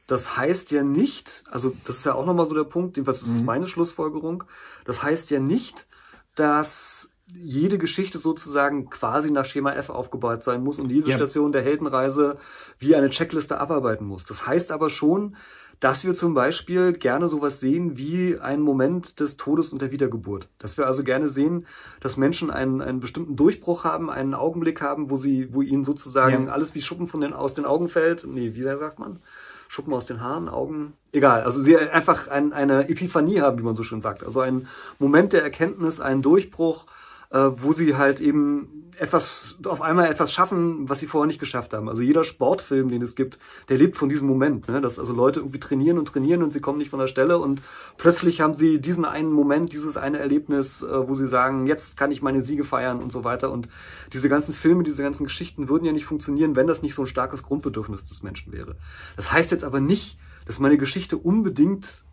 Das 0.06 0.36
heißt 0.36 0.70
ja 0.70 0.82
nicht, 0.82 1.44
also 1.50 1.76
das 1.84 1.98
ist 1.98 2.06
ja 2.06 2.14
auch 2.14 2.26
nochmal 2.26 2.46
so 2.46 2.54
der 2.54 2.64
Punkt, 2.64 2.96
jedenfalls 2.96 3.22
ist 3.22 3.40
mhm. 3.40 3.44
meine 3.44 3.66
Schlussfolgerung, 3.66 4.44
das 4.84 5.02
heißt 5.02 5.30
ja 5.30 5.38
nicht, 5.38 5.86
dass 6.34 7.11
jede 7.34 7.78
Geschichte 7.78 8.18
sozusagen 8.18 8.90
quasi 8.90 9.30
nach 9.30 9.44
Schema 9.44 9.72
F 9.72 9.90
aufgebaut 9.90 10.44
sein 10.44 10.62
muss 10.62 10.78
und 10.78 10.90
jede 10.90 11.10
ja. 11.10 11.16
Station 11.16 11.52
der 11.52 11.62
Heldenreise 11.62 12.36
wie 12.78 12.94
eine 12.94 13.10
Checkliste 13.10 13.58
abarbeiten 13.58 14.06
muss. 14.06 14.24
Das 14.24 14.46
heißt 14.46 14.72
aber 14.72 14.90
schon, 14.90 15.36
dass 15.82 16.04
wir 16.04 16.14
zum 16.14 16.32
Beispiel 16.32 16.92
gerne 16.92 17.26
sowas 17.26 17.58
sehen 17.58 17.98
wie 17.98 18.38
einen 18.38 18.62
Moment 18.62 19.18
des 19.18 19.36
Todes 19.36 19.72
und 19.72 19.82
der 19.82 19.90
Wiedergeburt. 19.90 20.48
Dass 20.60 20.78
wir 20.78 20.86
also 20.86 21.02
gerne 21.02 21.26
sehen, 21.26 21.66
dass 22.00 22.16
Menschen 22.16 22.50
einen, 22.50 22.80
einen 22.80 23.00
bestimmten 23.00 23.34
Durchbruch 23.34 23.82
haben, 23.82 24.08
einen 24.08 24.34
Augenblick 24.34 24.80
haben, 24.80 25.10
wo 25.10 25.16
sie, 25.16 25.52
wo 25.52 25.60
ihnen 25.60 25.84
sozusagen 25.84 26.46
ja. 26.46 26.52
alles 26.52 26.76
wie 26.76 26.80
Schuppen 26.80 27.08
von 27.08 27.20
den, 27.20 27.32
aus 27.32 27.54
den 27.54 27.64
Augen 27.64 27.88
fällt. 27.88 28.24
Nee, 28.24 28.54
wie 28.54 28.62
sagt 28.62 29.00
man? 29.00 29.18
Schuppen 29.66 29.92
aus 29.92 30.06
den 30.06 30.20
Haaren, 30.20 30.48
Augen, 30.48 30.92
egal. 31.12 31.42
Also 31.42 31.60
sie 31.62 31.76
einfach 31.76 32.28
ein, 32.28 32.52
eine 32.52 32.88
Epiphanie 32.88 33.40
haben, 33.40 33.58
wie 33.58 33.64
man 33.64 33.74
so 33.74 33.82
schön 33.82 34.02
sagt. 34.02 34.22
Also 34.22 34.40
ein 34.40 34.68
Moment 35.00 35.32
der 35.32 35.42
Erkenntnis, 35.42 35.98
ein 35.98 36.22
Durchbruch, 36.22 36.86
äh, 37.32 37.50
wo 37.56 37.72
sie 37.72 37.96
halt 37.96 38.20
eben 38.20 38.82
etwas, 38.98 39.56
auf 39.64 39.80
einmal 39.80 40.10
etwas 40.10 40.32
schaffen, 40.32 40.88
was 40.88 41.00
sie 41.00 41.06
vorher 41.06 41.26
nicht 41.26 41.40
geschafft 41.40 41.72
haben. 41.72 41.88
Also 41.88 42.02
jeder 42.02 42.24
Sportfilm, 42.24 42.88
den 42.90 43.00
es 43.00 43.14
gibt, 43.14 43.38
der 43.70 43.78
lebt 43.78 43.96
von 43.96 44.10
diesem 44.10 44.28
Moment, 44.28 44.68
ne? 44.68 44.80
dass 44.82 44.98
also 44.98 45.14
Leute 45.14 45.40
irgendwie 45.40 45.58
trainieren 45.58 45.98
und 45.98 46.06
trainieren 46.06 46.42
und 46.42 46.52
sie 46.52 46.60
kommen 46.60 46.78
nicht 46.78 46.90
von 46.90 47.00
der 47.00 47.06
Stelle 47.06 47.38
und 47.38 47.62
plötzlich 47.96 48.42
haben 48.42 48.52
sie 48.52 48.80
diesen 48.80 49.06
einen 49.06 49.32
Moment, 49.32 49.72
dieses 49.72 49.96
eine 49.96 50.18
Erlebnis, 50.18 50.82
äh, 50.82 51.08
wo 51.08 51.14
sie 51.14 51.26
sagen, 51.26 51.66
jetzt 51.66 51.96
kann 51.96 52.12
ich 52.12 52.20
meine 52.20 52.42
Siege 52.42 52.64
feiern 52.64 53.02
und 53.02 53.12
so 53.12 53.24
weiter. 53.24 53.50
Und 53.50 53.68
diese 54.12 54.28
ganzen 54.28 54.52
Filme, 54.52 54.82
diese 54.82 55.02
ganzen 55.02 55.24
Geschichten 55.24 55.70
würden 55.70 55.86
ja 55.86 55.92
nicht 55.92 56.04
funktionieren, 56.04 56.54
wenn 56.54 56.66
das 56.66 56.82
nicht 56.82 56.94
so 56.94 57.02
ein 57.02 57.08
starkes 57.08 57.42
Grundbedürfnis 57.42 58.04
des 58.04 58.22
Menschen 58.22 58.52
wäre. 58.52 58.76
Das 59.16 59.32
heißt 59.32 59.50
jetzt 59.52 59.64
aber 59.64 59.80
nicht, 59.80 60.18
dass 60.44 60.58
meine 60.58 60.76
Geschichte 60.76 61.16
unbedingt 61.16 62.04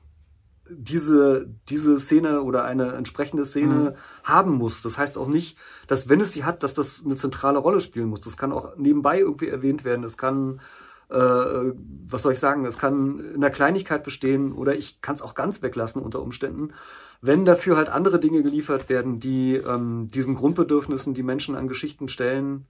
diese, 0.70 1.50
diese 1.70 2.00
Szene 2.00 2.42
oder 2.42 2.64
eine 2.64 2.94
entsprechende 2.94 3.46
Szene 3.46 3.96
mhm. 3.96 3.96
haben 4.24 4.52
muss. 4.54 4.82
Das 4.82 4.98
heißt 4.98 5.18
auch 5.18 5.28
nicht, 5.28 5.58
dass 5.88 6.10
wenn 6.10 6.22
es 6.22 6.34
sie 6.34 6.44
hat, 6.44 6.64
dass 6.64 6.74
das 6.74 7.04
eine 7.06 7.16
zentrale 7.16 7.60
Rolle 7.60 7.82
spielen 7.82 8.10
muss. 8.10 8.22
Das 8.22 8.38
kann 8.38 8.52
auch 8.52 8.76
nebenbei 8.78 9.20
irgendwie 9.20 9.48
erwähnt 9.48 9.84
werden. 9.84 10.04
Es 10.04 10.18
kann, 10.18 10.62
äh, 11.10 11.16
was 11.18 12.24
soll 12.24 12.34
ich 12.34 12.40
sagen, 12.40 12.66
es 12.66 12.78
kann 12.78 13.20
in 13.20 13.42
der 13.42 13.52
Kleinigkeit 13.52 14.04
bestehen 14.04 14.54
oder 14.54 14.76
ich 14.76 15.02
kann 15.02 15.16
es 15.16 15.22
auch 15.22 15.36
ganz 15.36 15.62
weglassen 15.62 16.02
unter 16.02 16.22
Umständen. 16.22 16.74
Wenn 17.22 17.46
dafür 17.46 17.76
halt 17.76 17.90
andere 17.90 18.20
Dinge 18.20 18.44
geliefert 18.44 18.88
werden, 18.88 19.20
die 19.20 19.56
ähm, 19.56 20.10
diesen 20.12 20.36
Grundbedürfnissen, 20.36 21.14
die 21.14 21.24
Menschen 21.24 21.56
an 21.56 21.68
Geschichten 21.68 22.08
stellen 22.08 22.68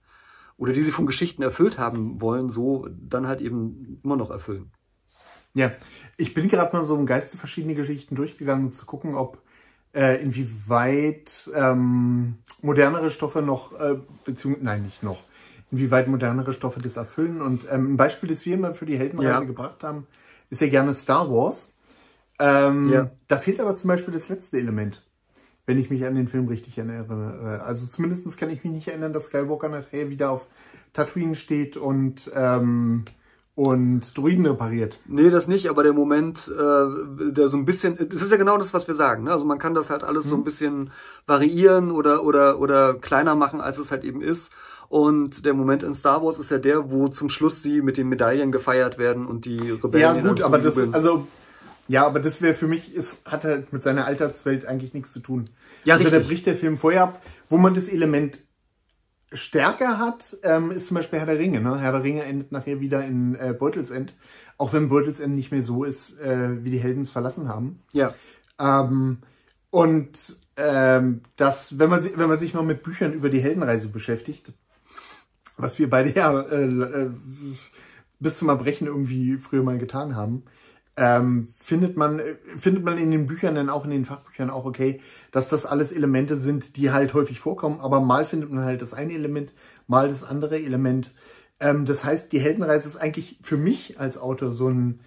oder 0.56 0.72
die 0.72 0.82
sie 0.82 0.90
von 0.90 1.06
Geschichten 1.06 1.42
erfüllt 1.42 1.78
haben 1.78 2.20
wollen, 2.20 2.50
so 2.50 2.88
dann 2.90 3.26
halt 3.26 3.40
eben 3.40 4.00
immer 4.02 4.16
noch 4.16 4.30
erfüllen. 4.30 4.72
Ja, 5.54 5.72
ich 6.16 6.34
bin 6.34 6.48
gerade 6.48 6.74
mal 6.76 6.84
so 6.84 6.96
im 6.96 7.06
Geiste 7.06 7.36
verschiedene 7.36 7.74
Geschichten 7.74 8.14
durchgegangen, 8.14 8.66
um 8.66 8.72
zu 8.72 8.86
gucken, 8.86 9.14
ob 9.14 9.42
äh, 9.92 10.22
inwieweit 10.22 11.50
ähm, 11.54 12.36
modernere 12.62 13.10
Stoffe 13.10 13.42
noch, 13.42 13.72
äh, 13.78 13.96
beziehungsweise, 14.24 14.64
nein, 14.64 14.82
nicht 14.82 15.02
noch, 15.02 15.22
inwieweit 15.72 16.06
modernere 16.06 16.52
Stoffe 16.52 16.80
das 16.80 16.96
erfüllen. 16.96 17.42
Und 17.42 17.66
ähm, 17.70 17.94
ein 17.94 17.96
Beispiel, 17.96 18.28
das 18.28 18.46
wir 18.46 18.54
immer 18.54 18.74
für 18.74 18.86
die 18.86 18.98
Heldenreise 18.98 19.40
Ja. 19.40 19.44
gebracht 19.44 19.82
haben, 19.82 20.06
ist 20.50 20.60
ja 20.60 20.68
gerne 20.68 20.94
Star 20.94 21.28
Wars. 21.30 21.74
Ähm, 22.38 22.88
Ja. 22.88 23.10
Da 23.28 23.38
fehlt 23.38 23.60
aber 23.60 23.74
zum 23.74 23.88
Beispiel 23.88 24.14
das 24.14 24.28
letzte 24.28 24.58
Element, 24.58 25.04
wenn 25.66 25.78
ich 25.78 25.90
mich 25.90 26.04
an 26.04 26.14
den 26.14 26.28
Film 26.28 26.46
richtig 26.46 26.78
erinnere. 26.78 27.60
Also 27.64 27.86
zumindest 27.86 28.36
kann 28.38 28.50
ich 28.50 28.62
mich 28.62 28.72
nicht 28.72 28.88
erinnern, 28.88 29.12
dass 29.12 29.26
Skywalker 29.26 29.68
nachher 29.68 30.10
wieder 30.10 30.30
auf 30.30 30.46
Tatooine 30.92 31.34
steht 31.34 31.76
und, 31.76 32.30
ähm, 32.34 33.04
und 33.54 34.16
Druiden 34.16 34.46
repariert. 34.46 34.98
Nee, 35.06 35.30
das 35.30 35.46
nicht, 35.46 35.68
aber 35.68 35.82
der 35.82 35.92
Moment, 35.92 36.48
äh, 36.48 37.30
der 37.32 37.48
so 37.48 37.56
ein 37.56 37.64
bisschen, 37.64 37.98
es 37.98 38.22
ist 38.22 38.30
ja 38.30 38.38
genau 38.38 38.56
das, 38.56 38.72
was 38.72 38.86
wir 38.86 38.94
sagen. 38.94 39.24
Ne? 39.24 39.32
Also 39.32 39.44
man 39.44 39.58
kann 39.58 39.74
das 39.74 39.90
halt 39.90 40.02
alles 40.02 40.26
so 40.26 40.36
ein 40.36 40.44
bisschen 40.44 40.92
variieren 41.26 41.90
oder 41.90 42.24
oder 42.24 42.58
oder 42.58 42.94
kleiner 42.94 43.34
machen, 43.34 43.60
als 43.60 43.78
es 43.78 43.90
halt 43.90 44.04
eben 44.04 44.22
ist. 44.22 44.50
Und 44.88 45.44
der 45.44 45.54
Moment 45.54 45.82
in 45.82 45.94
Star 45.94 46.22
Wars 46.22 46.38
ist 46.38 46.50
ja 46.50 46.58
der, 46.58 46.90
wo 46.90 47.08
zum 47.08 47.28
Schluss 47.28 47.62
sie 47.62 47.80
mit 47.80 47.96
den 47.96 48.08
Medaillen 48.08 48.50
gefeiert 48.50 48.98
werden 48.98 49.26
und 49.26 49.44
die 49.44 49.70
Rebellen. 49.70 50.16
Ja, 50.16 50.28
gut, 50.28 50.42
aber 50.42 50.58
das, 50.58 50.76
also, 50.92 51.28
ja, 51.86 52.06
aber 52.06 52.18
das 52.18 52.42
wäre 52.42 52.54
für 52.54 52.66
mich, 52.66 52.94
ist, 52.94 53.24
hat 53.24 53.44
halt 53.44 53.72
mit 53.72 53.82
seiner 53.82 54.06
Alltagswelt 54.06 54.66
eigentlich 54.66 54.94
nichts 54.94 55.12
zu 55.12 55.20
tun. 55.20 55.50
Ja, 55.84 55.94
also, 55.94 56.08
da 56.08 56.16
richtig. 56.16 56.28
bricht 56.28 56.46
der 56.46 56.56
Film 56.56 56.76
vorher 56.76 57.04
ab. 57.04 57.22
Wo 57.48 57.56
man 57.56 57.74
das 57.74 57.88
Element 57.88 58.40
stärker 59.32 59.98
hat, 59.98 60.36
ähm, 60.42 60.70
ist 60.70 60.88
zum 60.88 60.96
Beispiel 60.96 61.18
Herr 61.18 61.26
der 61.26 61.38
Ringe. 61.38 61.60
Ne? 61.60 61.78
Herr 61.78 61.92
der 61.92 62.02
Ringe 62.02 62.24
endet 62.24 62.52
nachher 62.52 62.80
wieder 62.80 63.04
in 63.04 63.34
äh, 63.36 63.54
Beutelsend. 63.58 64.14
Auch 64.58 64.72
wenn 64.72 64.88
Beutelsend 64.88 65.34
nicht 65.34 65.52
mehr 65.52 65.62
so 65.62 65.84
ist, 65.84 66.20
äh, 66.20 66.64
wie 66.64 66.70
die 66.70 66.80
Helden 66.80 67.02
es 67.02 67.10
verlassen 67.10 67.48
haben. 67.48 67.82
ja, 67.92 68.14
Ähm, 68.58 69.18
und 69.70 70.10
ähm, 70.56 71.22
das, 71.36 71.78
wenn 71.78 71.88
man, 71.90 72.04
wenn 72.04 72.28
man 72.28 72.38
sich 72.38 72.54
mal 72.54 72.64
mit 72.64 72.82
Büchern 72.82 73.12
über 73.12 73.30
die 73.30 73.40
Heldenreise 73.40 73.88
beschäftigt, 73.88 74.52
was 75.56 75.78
wir 75.78 75.88
beide 75.88 76.10
ja 76.10 76.40
äh, 76.40 76.64
äh, 76.64 77.10
bis 78.18 78.38
zum 78.38 78.48
Erbrechen 78.48 78.86
irgendwie 78.86 79.36
früher 79.38 79.62
mal 79.62 79.78
getan 79.78 80.16
haben, 80.16 80.44
ähm, 80.96 81.48
findet 81.56 81.96
man 81.96 82.18
äh, 82.18 82.34
findet 82.56 82.84
man 82.84 82.98
in 82.98 83.10
den 83.10 83.26
Büchern 83.26 83.54
dann 83.54 83.70
auch 83.70 83.84
in 83.84 83.90
den 83.90 84.04
Fachbüchern 84.04 84.50
auch 84.50 84.64
okay, 84.64 85.00
dass 85.30 85.48
das 85.48 85.66
alles 85.66 85.92
Elemente 85.92 86.36
sind, 86.36 86.76
die 86.76 86.90
halt 86.90 87.14
häufig 87.14 87.40
vorkommen, 87.40 87.80
aber 87.80 88.00
mal 88.00 88.24
findet 88.24 88.50
man 88.50 88.64
halt 88.64 88.82
das 88.82 88.94
eine 88.94 89.14
Element, 89.14 89.52
mal 89.86 90.08
das 90.08 90.24
andere 90.24 90.56
Element. 90.60 91.12
Ähm, 91.60 91.86
das 91.86 92.04
heißt, 92.04 92.32
die 92.32 92.40
Heldenreise 92.40 92.88
ist 92.88 92.96
eigentlich 92.96 93.38
für 93.42 93.56
mich 93.56 94.00
als 94.00 94.18
Autor 94.18 94.52
so 94.52 94.68
ein 94.68 95.00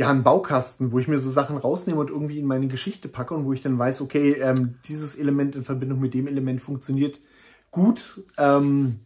ja, 0.00 0.08
ein 0.08 0.22
Baukasten, 0.22 0.92
wo 0.92 0.98
ich 0.98 1.08
mir 1.08 1.18
so 1.18 1.28
Sachen 1.28 1.58
rausnehme 1.58 2.00
und 2.00 2.08
irgendwie 2.08 2.38
in 2.38 2.46
meine 2.46 2.68
Geschichte 2.68 3.06
packe 3.06 3.34
und 3.34 3.44
wo 3.44 3.52
ich 3.52 3.60
dann 3.60 3.78
weiß, 3.78 4.00
okay, 4.00 4.32
ähm, 4.32 4.76
dieses 4.88 5.14
Element 5.14 5.56
in 5.56 5.62
Verbindung 5.62 6.00
mit 6.00 6.14
dem 6.14 6.26
Element 6.26 6.62
funktioniert 6.62 7.20
gut. 7.70 8.22
Ähm, 8.38 9.00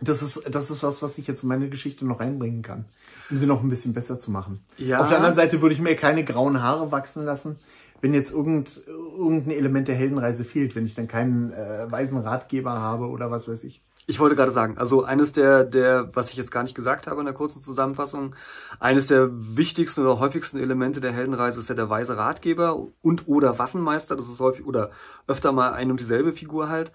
das 0.00 0.22
ist, 0.22 0.52
das 0.52 0.70
ist 0.70 0.82
was, 0.82 1.02
was 1.02 1.18
ich 1.18 1.28
jetzt 1.28 1.44
in 1.44 1.48
meine 1.48 1.68
Geschichte 1.68 2.04
noch 2.04 2.18
reinbringen 2.18 2.62
kann, 2.62 2.86
um 3.30 3.38
sie 3.38 3.46
noch 3.46 3.62
ein 3.62 3.68
bisschen 3.68 3.94
besser 3.94 4.18
zu 4.18 4.32
machen. 4.32 4.60
Ja. 4.76 4.98
Auf 4.98 5.08
der 5.08 5.18
anderen 5.18 5.36
Seite 5.36 5.62
würde 5.62 5.76
ich 5.76 5.80
mir 5.80 5.94
keine 5.94 6.24
grauen 6.24 6.62
Haare 6.62 6.90
wachsen 6.90 7.24
lassen, 7.24 7.56
wenn 8.00 8.14
jetzt 8.14 8.32
irgend, 8.32 8.82
irgendein 8.86 9.56
Element 9.56 9.88
der 9.88 9.94
Heldenreise 9.94 10.44
fehlt, 10.44 10.76
wenn 10.76 10.86
ich 10.86 10.94
dann 10.94 11.08
keinen 11.08 11.52
äh, 11.52 11.90
weisen 11.90 12.18
Ratgeber 12.18 12.72
habe 12.72 13.08
oder 13.08 13.30
was 13.30 13.48
weiß 13.48 13.64
ich. 13.64 13.82
Ich 14.06 14.20
wollte 14.20 14.36
gerade 14.36 14.52
sagen, 14.52 14.78
also 14.78 15.04
eines 15.04 15.32
der, 15.32 15.64
der, 15.64 16.10
was 16.14 16.30
ich 16.30 16.36
jetzt 16.36 16.50
gar 16.50 16.62
nicht 16.62 16.74
gesagt 16.74 17.06
habe 17.06 17.20
in 17.20 17.26
der 17.26 17.34
kurzen 17.34 17.62
Zusammenfassung, 17.62 18.34
eines 18.80 19.08
der 19.08 19.28
wichtigsten 19.30 20.00
oder 20.00 20.18
häufigsten 20.18 20.58
Elemente 20.58 21.00
der 21.00 21.12
Heldenreise 21.12 21.60
ist 21.60 21.68
ja 21.68 21.74
der 21.74 21.90
weise 21.90 22.16
Ratgeber 22.16 22.88
und 23.02 23.28
oder 23.28 23.58
Waffenmeister. 23.58 24.16
Das 24.16 24.28
ist 24.28 24.40
häufig 24.40 24.64
oder 24.64 24.90
öfter 25.26 25.52
mal 25.52 25.72
ein 25.72 25.90
und 25.90 26.00
dieselbe 26.00 26.32
Figur 26.32 26.68
halt. 26.68 26.92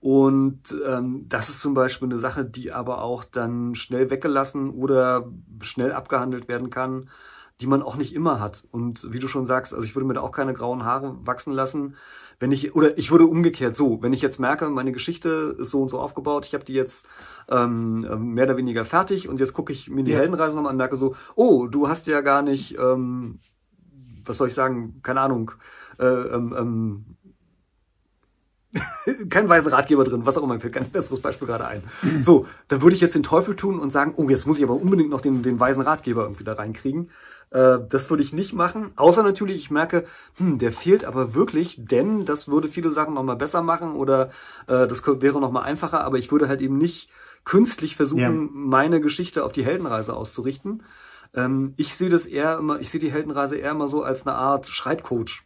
Und 0.00 0.76
ähm, 0.86 1.26
das 1.28 1.48
ist 1.48 1.60
zum 1.60 1.74
Beispiel 1.74 2.08
eine 2.08 2.18
Sache, 2.18 2.44
die 2.44 2.72
aber 2.72 3.02
auch 3.02 3.24
dann 3.24 3.74
schnell 3.74 4.10
weggelassen 4.10 4.70
oder 4.70 5.30
schnell 5.60 5.92
abgehandelt 5.92 6.48
werden 6.48 6.70
kann, 6.70 7.08
die 7.60 7.66
man 7.66 7.82
auch 7.82 7.96
nicht 7.96 8.14
immer 8.14 8.38
hat. 8.38 8.64
Und 8.70 9.12
wie 9.12 9.18
du 9.18 9.28
schon 9.28 9.46
sagst, 9.46 9.72
also 9.72 9.86
ich 9.86 9.94
würde 9.96 10.06
mir 10.06 10.14
da 10.14 10.20
auch 10.20 10.32
keine 10.32 10.52
grauen 10.52 10.84
Haare 10.84 11.16
wachsen 11.26 11.52
lassen. 11.52 11.96
Wenn 12.38 12.52
ich, 12.52 12.74
oder 12.74 12.98
ich 12.98 13.10
würde 13.10 13.24
umgekehrt 13.26 13.76
so, 13.76 14.02
wenn 14.02 14.12
ich 14.12 14.20
jetzt 14.20 14.38
merke, 14.38 14.68
meine 14.68 14.92
Geschichte 14.92 15.56
ist 15.58 15.70
so 15.70 15.80
und 15.80 15.88
so 15.88 15.98
aufgebaut, 15.98 16.44
ich 16.46 16.52
habe 16.52 16.64
die 16.64 16.74
jetzt 16.74 17.06
ähm, 17.48 18.06
ähm, 18.10 18.34
mehr 18.34 18.44
oder 18.44 18.58
weniger 18.58 18.84
fertig 18.84 19.28
und 19.28 19.40
jetzt 19.40 19.54
gucke 19.54 19.72
ich 19.72 19.88
mir 19.88 20.04
die 20.04 20.12
Ja. 20.12 20.18
Heldenreise 20.18 20.54
nochmal 20.54 20.70
an 20.70 20.74
und 20.74 20.78
merke 20.78 20.96
so, 20.96 21.16
oh, 21.34 21.66
du 21.66 21.88
hast 21.88 22.06
ja 22.06 22.20
gar 22.20 22.42
nicht, 22.42 22.76
ähm, 22.78 23.38
was 24.24 24.36
soll 24.36 24.48
ich 24.48 24.54
sagen, 24.54 25.00
keine 25.02 25.22
Ahnung, 25.22 25.52
äh, 25.98 26.04
ähm, 26.04 26.54
ähm, 26.58 27.15
kein 29.30 29.48
weisen 29.48 29.68
Ratgeber 29.68 30.04
drin, 30.04 30.26
was 30.26 30.36
auch 30.36 30.42
immer, 30.42 30.54
mir 30.54 30.60
fällt 30.60 30.74
kein 30.74 30.90
besseres 30.90 31.20
Beispiel 31.20 31.46
gerade 31.46 31.66
ein. 31.66 31.82
So, 32.22 32.46
dann 32.68 32.82
würde 32.82 32.94
ich 32.96 33.02
jetzt 33.02 33.14
den 33.14 33.22
Teufel 33.22 33.56
tun 33.56 33.78
und 33.78 33.92
sagen, 33.92 34.14
oh, 34.16 34.28
jetzt 34.28 34.46
muss 34.46 34.58
ich 34.58 34.64
aber 34.64 34.74
unbedingt 34.74 35.10
noch 35.10 35.20
den, 35.20 35.42
den 35.42 35.58
weisen 35.60 35.82
Ratgeber 35.82 36.22
irgendwie 36.22 36.44
da 36.44 36.54
reinkriegen. 36.54 37.10
Äh, 37.50 37.78
das 37.88 38.10
würde 38.10 38.22
ich 38.22 38.32
nicht 38.32 38.52
machen, 38.52 38.90
außer 38.96 39.22
natürlich, 39.22 39.56
ich 39.56 39.70
merke, 39.70 40.04
hm, 40.36 40.58
der 40.58 40.72
fehlt 40.72 41.04
aber 41.04 41.34
wirklich, 41.34 41.76
denn 41.78 42.24
das 42.24 42.48
würde 42.48 42.68
viele 42.68 42.90
Sachen 42.90 43.14
nochmal 43.14 43.36
besser 43.36 43.62
machen 43.62 43.92
oder 43.94 44.30
äh, 44.66 44.86
das 44.86 45.06
wäre 45.06 45.40
nochmal 45.40 45.62
einfacher, 45.64 46.02
aber 46.02 46.18
ich 46.18 46.32
würde 46.32 46.48
halt 46.48 46.60
eben 46.60 46.76
nicht 46.78 47.08
künstlich 47.44 47.96
versuchen, 47.96 48.20
Ja. 48.20 48.50
meine 48.52 49.00
Geschichte 49.00 49.44
auf 49.44 49.52
die 49.52 49.64
Heldenreise 49.64 50.14
auszurichten. 50.14 50.82
Ähm, 51.34 51.74
ich 51.76 51.94
sehe 51.94 52.10
das 52.10 52.26
eher 52.26 52.58
immer, 52.58 52.80
ich 52.80 52.90
sehe 52.90 53.00
die 53.00 53.12
Heldenreise 53.12 53.56
eher 53.56 53.70
immer 53.70 53.88
so 53.88 54.02
als 54.02 54.26
eine 54.26 54.36
Art 54.36 54.66
Schreibcoach. 54.66 55.44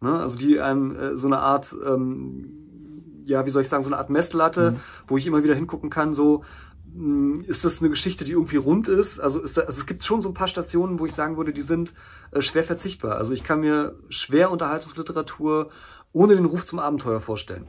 Ne? 0.00 0.18
Also 0.18 0.38
die 0.38 0.60
einem 0.60 0.96
äh, 0.96 1.16
so 1.16 1.26
eine 1.26 1.38
Art, 1.38 1.74
ähm, 1.84 3.22
ja, 3.24 3.44
wie 3.46 3.50
soll 3.50 3.62
ich 3.62 3.68
sagen, 3.68 3.82
so 3.82 3.90
eine 3.90 3.98
Art 3.98 4.10
Messlatte, 4.10 4.76
wo 5.06 5.16
ich 5.16 5.26
immer 5.26 5.42
wieder 5.44 5.54
hingucken 5.54 5.90
kann, 5.90 6.14
so 6.14 6.42
mh, 6.94 7.44
ist 7.46 7.64
das 7.64 7.80
eine 7.80 7.90
Geschichte, 7.90 8.24
die 8.24 8.32
irgendwie 8.32 8.56
rund 8.56 8.88
ist? 8.88 9.20
Also, 9.20 9.40
ist 9.40 9.56
da, 9.56 9.62
also 9.62 9.80
es 9.80 9.86
gibt 9.86 10.04
schon 10.04 10.22
so 10.22 10.28
ein 10.28 10.34
paar 10.34 10.48
Stationen, 10.48 10.98
wo 10.98 11.06
ich 11.06 11.14
sagen 11.14 11.36
würde, 11.36 11.52
die 11.52 11.62
sind 11.62 11.92
äh, 12.32 12.40
schwer 12.40 12.64
verzichtbar. 12.64 13.16
Also 13.16 13.32
ich 13.32 13.44
kann 13.44 13.60
mir 13.60 13.96
schwer 14.08 14.50
Unterhaltungsliteratur 14.50 15.70
ohne 16.12 16.34
den 16.34 16.44
Ruf 16.44 16.64
zum 16.64 16.78
Abenteuer 16.78 17.20
vorstellen. 17.20 17.68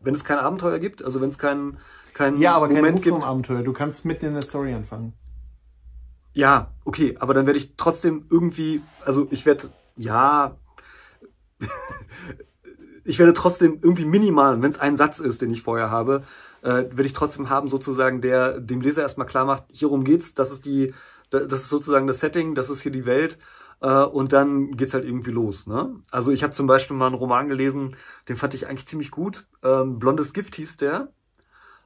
Wenn 0.00 0.14
es 0.14 0.24
kein 0.24 0.38
Abenteuer 0.38 0.78
gibt, 0.78 1.04
also 1.04 1.20
wenn 1.20 1.30
es 1.30 1.38
keinen 1.38 1.78
kein 2.14 2.38
Ja, 2.38 2.56
aber 2.56 2.66
kein 2.66 2.76
Moment 2.76 2.96
Ruf 2.98 3.04
gibt, 3.04 3.16
vom 3.16 3.24
Abenteuer. 3.24 3.62
Du 3.62 3.72
kannst 3.72 4.04
mitten 4.04 4.26
in 4.26 4.32
der 4.32 4.42
Story 4.42 4.74
anfangen. 4.74 5.12
Ja, 6.32 6.74
okay, 6.84 7.16
aber 7.18 7.34
dann 7.34 7.46
werde 7.46 7.58
ich 7.58 7.76
trotzdem 7.76 8.26
irgendwie, 8.30 8.82
also 9.04 9.26
ich 9.30 9.46
werde, 9.46 9.70
ja, 9.96 10.56
ich 13.04 13.18
werde 13.18 13.32
trotzdem 13.32 13.78
irgendwie 13.82 14.04
minimal, 14.04 14.60
wenn 14.62 14.70
es 14.70 14.80
ein 14.80 14.96
Satz 14.96 15.18
ist, 15.18 15.42
den 15.42 15.50
ich 15.50 15.62
vorher 15.62 15.90
habe, 15.90 16.22
äh, 16.62 16.68
werde 16.68 17.06
ich 17.06 17.12
trotzdem 17.12 17.50
haben, 17.50 17.68
sozusagen, 17.68 18.20
der 18.20 18.60
dem 18.60 18.80
Leser 18.80 19.02
erstmal 19.02 19.26
klar 19.26 19.44
macht, 19.44 19.64
hierum 19.70 20.04
geht's, 20.04 20.34
das 20.34 20.50
ist 20.50 20.64
die, 20.64 20.94
das 21.30 21.60
ist 21.60 21.68
sozusagen 21.68 22.06
das 22.06 22.20
Setting, 22.20 22.54
das 22.54 22.70
ist 22.70 22.82
hier 22.82 22.92
die 22.92 23.06
Welt. 23.06 23.38
Äh, 23.80 24.02
und 24.04 24.32
dann 24.32 24.72
geht's 24.72 24.94
halt 24.94 25.04
irgendwie 25.04 25.30
los. 25.30 25.66
Ne? 25.66 25.96
Also 26.10 26.32
ich 26.32 26.42
habe 26.42 26.52
zum 26.52 26.66
Beispiel 26.66 26.96
mal 26.96 27.06
einen 27.06 27.14
Roman 27.14 27.48
gelesen, 27.48 27.96
den 28.28 28.36
fand 28.36 28.54
ich 28.54 28.68
eigentlich 28.68 28.86
ziemlich 28.86 29.10
gut. 29.10 29.46
Ähm, 29.62 29.98
Blondes 29.98 30.32
Gift 30.32 30.56
hieß 30.56 30.76
der 30.76 31.08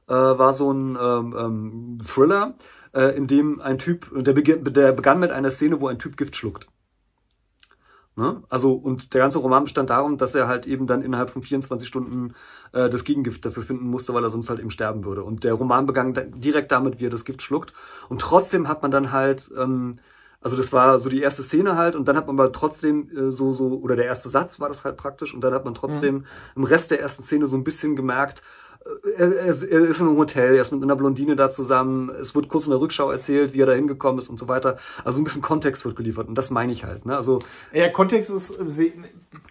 äh, 0.07 0.13
war 0.13 0.53
so 0.53 0.71
ein 0.71 0.97
ähm, 0.99 1.35
ähm, 1.37 1.99
Thriller, 2.05 2.55
äh, 2.93 3.15
in 3.15 3.27
dem 3.27 3.61
ein 3.61 3.77
Typ, 3.77 4.09
der, 4.13 4.33
beginn, 4.33 4.63
der 4.63 4.91
begann 4.91 5.19
mit 5.19 5.31
einer 5.31 5.51
Szene, 5.51 5.81
wo 5.81 5.87
ein 5.87 5.99
Typ 5.99 6.17
Gift 6.17 6.35
schluckt. 6.35 6.67
Ne? 8.17 8.43
Also, 8.49 8.73
und 8.73 9.13
der 9.13 9.21
ganze 9.21 9.39
Roman 9.39 9.65
bestand 9.65 9.89
darum, 9.89 10.17
dass 10.17 10.35
er 10.35 10.47
halt 10.47 10.67
eben 10.67 10.87
dann 10.87 11.01
innerhalb 11.01 11.31
von 11.31 11.41
24 11.41 11.87
Stunden 11.87 12.33
äh, 12.71 12.89
das 12.89 13.03
Gegengift 13.03 13.43
dafür 13.45 13.63
finden 13.63 13.87
musste, 13.87 14.13
weil 14.13 14.23
er 14.23 14.29
sonst 14.29 14.49
halt 14.49 14.59
eben 14.59 14.71
sterben 14.71 15.03
würde. 15.03 15.23
Und 15.23 15.43
der 15.43 15.53
Roman 15.53 15.85
begann 15.85 16.13
da, 16.13 16.21
direkt 16.21 16.71
damit, 16.71 16.99
wie 16.99 17.07
er 17.07 17.09
das 17.09 17.25
Gift 17.25 17.41
schluckt. 17.41 17.73
Und 18.07 18.21
trotzdem 18.21 18.69
hat 18.69 18.81
man 18.81 18.91
dann 18.91 19.11
halt, 19.11 19.51
ähm, 19.57 19.97
also 20.39 20.55
das 20.55 20.71
war 20.71 20.99
so 20.99 21.09
die 21.09 21.21
erste 21.21 21.43
Szene 21.43 21.75
halt, 21.75 21.95
und 21.97 22.07
dann 22.07 22.15
hat 22.15 22.27
man 22.27 22.39
aber 22.39 22.53
trotzdem 22.53 23.09
äh, 23.09 23.31
so, 23.31 23.51
so, 23.51 23.79
oder 23.79 23.97
der 23.97 24.05
erste 24.05 24.29
Satz 24.29 24.61
war 24.61 24.69
das 24.69 24.85
halt 24.85 24.95
praktisch, 24.95 25.33
und 25.33 25.41
dann 25.41 25.53
hat 25.53 25.65
man 25.65 25.73
trotzdem 25.73 26.25
im 26.55 26.63
Rest 26.63 26.91
der 26.91 27.01
ersten 27.01 27.23
Szene 27.23 27.47
so 27.47 27.57
ein 27.57 27.65
bisschen 27.65 27.97
gemerkt, 27.97 28.41
er, 29.17 29.33
er, 29.35 29.45
er 29.45 29.49
ist 29.49 29.99
in 29.99 30.07
einem 30.07 30.17
Hotel, 30.17 30.55
er 30.55 30.61
ist 30.61 30.71
mit 30.71 30.83
einer 30.83 30.95
Blondine 30.95 31.35
da 31.35 31.49
zusammen, 31.49 32.09
es 32.09 32.35
wird 32.35 32.49
kurz 32.49 32.65
in 32.65 32.71
der 32.71 32.79
Rückschau 32.79 33.09
erzählt, 33.11 33.53
wie 33.53 33.61
er 33.61 33.65
da 33.65 33.73
hingekommen 33.73 34.19
ist 34.19 34.29
und 34.29 34.39
so 34.39 34.47
weiter. 34.47 34.77
Also 35.03 35.19
ein 35.19 35.23
bisschen 35.23 35.41
Kontext 35.41 35.83
wird 35.85 35.95
geliefert 35.95 36.27
und 36.27 36.35
das 36.35 36.51
meine 36.51 36.71
ich 36.71 36.83
halt. 36.83 37.05
Ne? 37.05 37.15
Also 37.15 37.39
Ja, 37.73 37.89
Kontext 37.89 38.29
ist 38.29 38.59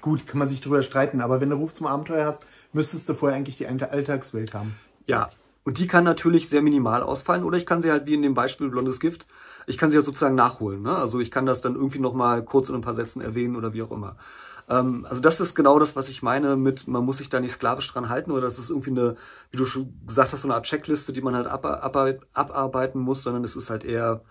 gut, 0.01 0.27
kann 0.27 0.39
man 0.39 0.49
sich 0.49 0.61
drüber 0.61 0.83
streiten, 0.83 1.21
aber 1.21 1.41
wenn 1.41 1.51
du 1.51 1.57
Ruf 1.57 1.75
zum 1.75 1.87
Abenteuer 1.87 2.27
hast, 2.27 2.45
müsstest 2.73 3.09
du 3.09 3.15
vorher 3.15 3.37
eigentlich 3.37 3.59
die 3.59 3.67
Allta- 3.67 3.87
Alltagswelt 3.91 4.55
haben. 4.55 4.75
ja, 5.07 5.29
und 5.67 5.79
die 5.79 5.87
kann 5.87 6.05
natürlich 6.05 6.51
sehr 6.51 6.61
minimal 6.61 7.03
ausfallen 7.03 7.43
oder 7.43 7.57
ich 7.57 7.65
kann 7.65 7.81
sie 7.81 7.91
halt 7.91 8.05
wie 8.05 8.13
in 8.13 8.21
dem 8.21 8.35
Beispiel 8.35 8.69
Blondes 8.69 9.01
Gift, 9.01 9.27
ich 9.67 9.79
kann 9.79 9.89
sie 9.89 9.97
halt 9.97 10.05
sozusagen 10.05 10.35
nachholen. 10.35 10.83
Ne? 10.83 10.95
Also 10.95 11.21
ich 11.21 11.31
kann 11.31 11.47
das 11.47 11.63
dann 11.63 11.75
irgendwie 11.75 12.01
nochmal 12.01 12.43
kurz 12.45 12.69
in 12.69 12.75
ein 12.75 12.83
paar 12.83 12.95
Sätzen 12.95 13.23
erwähnen 13.23 13.57
oder 13.57 13.73
wie 13.73 13.81
auch 13.83 13.91
immer. 13.91 14.17
Ähm, 14.69 15.07
also 15.09 15.21
das 15.21 15.41
ist 15.41 15.55
genau 15.55 15.79
das, 15.79 15.97
was 15.97 16.09
ich 16.09 16.23
meine 16.23 16.57
mit, 16.57 16.89
man 16.89 17.05
muss 17.05 17.19
sich 17.19 17.29
da 17.29 17.41
nicht 17.41 17.53
sklavisch 17.53 17.93
dran 17.93 18.09
halten 18.09 18.31
oder 18.31 18.43
das 18.43 18.59
ist 18.59 18.71
irgendwie 18.71 18.91
eine, 18.91 19.17
wie 19.51 19.57
du 19.57 19.67
schon 19.67 19.95
gesagt 20.07 20.33
hast, 20.33 20.43
so 20.43 20.49
eine 20.49 20.55
Art 20.55 20.67
Checkliste, 20.67 21.13
die 21.13 21.23
man 21.23 21.35
halt 21.35 21.47
ab, 21.47 21.65
ab, 21.65 21.97
abarbeiten 22.33 23.01
muss, 23.01 23.23
sondern 23.23 23.45
es 23.45 23.57
ist 23.57 23.71
halt 23.71 23.85
eher 23.85 24.23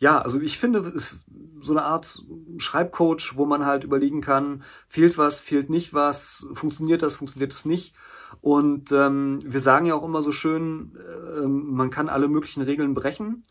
ja, 0.00 0.20
also 0.20 0.40
ich 0.40 0.58
finde, 0.58 0.78
es 0.96 1.12
ist 1.12 1.16
so 1.60 1.72
eine 1.72 1.82
Art 1.82 2.22
Schreibcoach, 2.58 3.36
wo 3.36 3.46
man 3.46 3.66
halt 3.66 3.82
überlegen 3.82 4.20
kann, 4.20 4.62
fehlt 4.88 5.18
was, 5.18 5.40
fehlt 5.40 5.70
nicht 5.70 5.92
was, 5.92 6.46
funktioniert 6.54 7.02
das, 7.02 7.16
funktioniert 7.16 7.52
es 7.52 7.64
nicht. 7.64 7.94
Und 8.40 8.92
ähm, 8.92 9.40
wir 9.44 9.60
sagen 9.60 9.86
ja 9.86 9.94
auch 9.94 10.04
immer 10.04 10.22
so 10.22 10.30
schön, 10.30 10.96
äh, 10.96 11.46
man 11.46 11.90
kann 11.90 12.08
alle 12.08 12.28
möglichen 12.28 12.62
Regeln 12.62 12.94
brechen. 12.94 13.44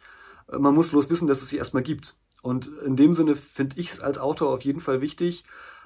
Man 0.48 0.74
muss 0.74 0.92
bloß 0.92 1.10
wissen, 1.10 1.28
dass 1.28 1.42
es 1.42 1.50
sie 1.50 1.58
erstmal 1.58 1.84
gibt. 1.84 2.16
Und 2.42 2.68
in 2.86 2.96
dem 2.96 3.14
Sinne 3.14 3.36
finde 3.36 3.78
ich 3.78 3.92
es 3.92 4.00
als 4.00 4.18
Autor 4.18 4.50
auf 4.54 4.62
jeden 4.62 4.80
Fall 4.80 5.02
wichtig, 5.02 5.44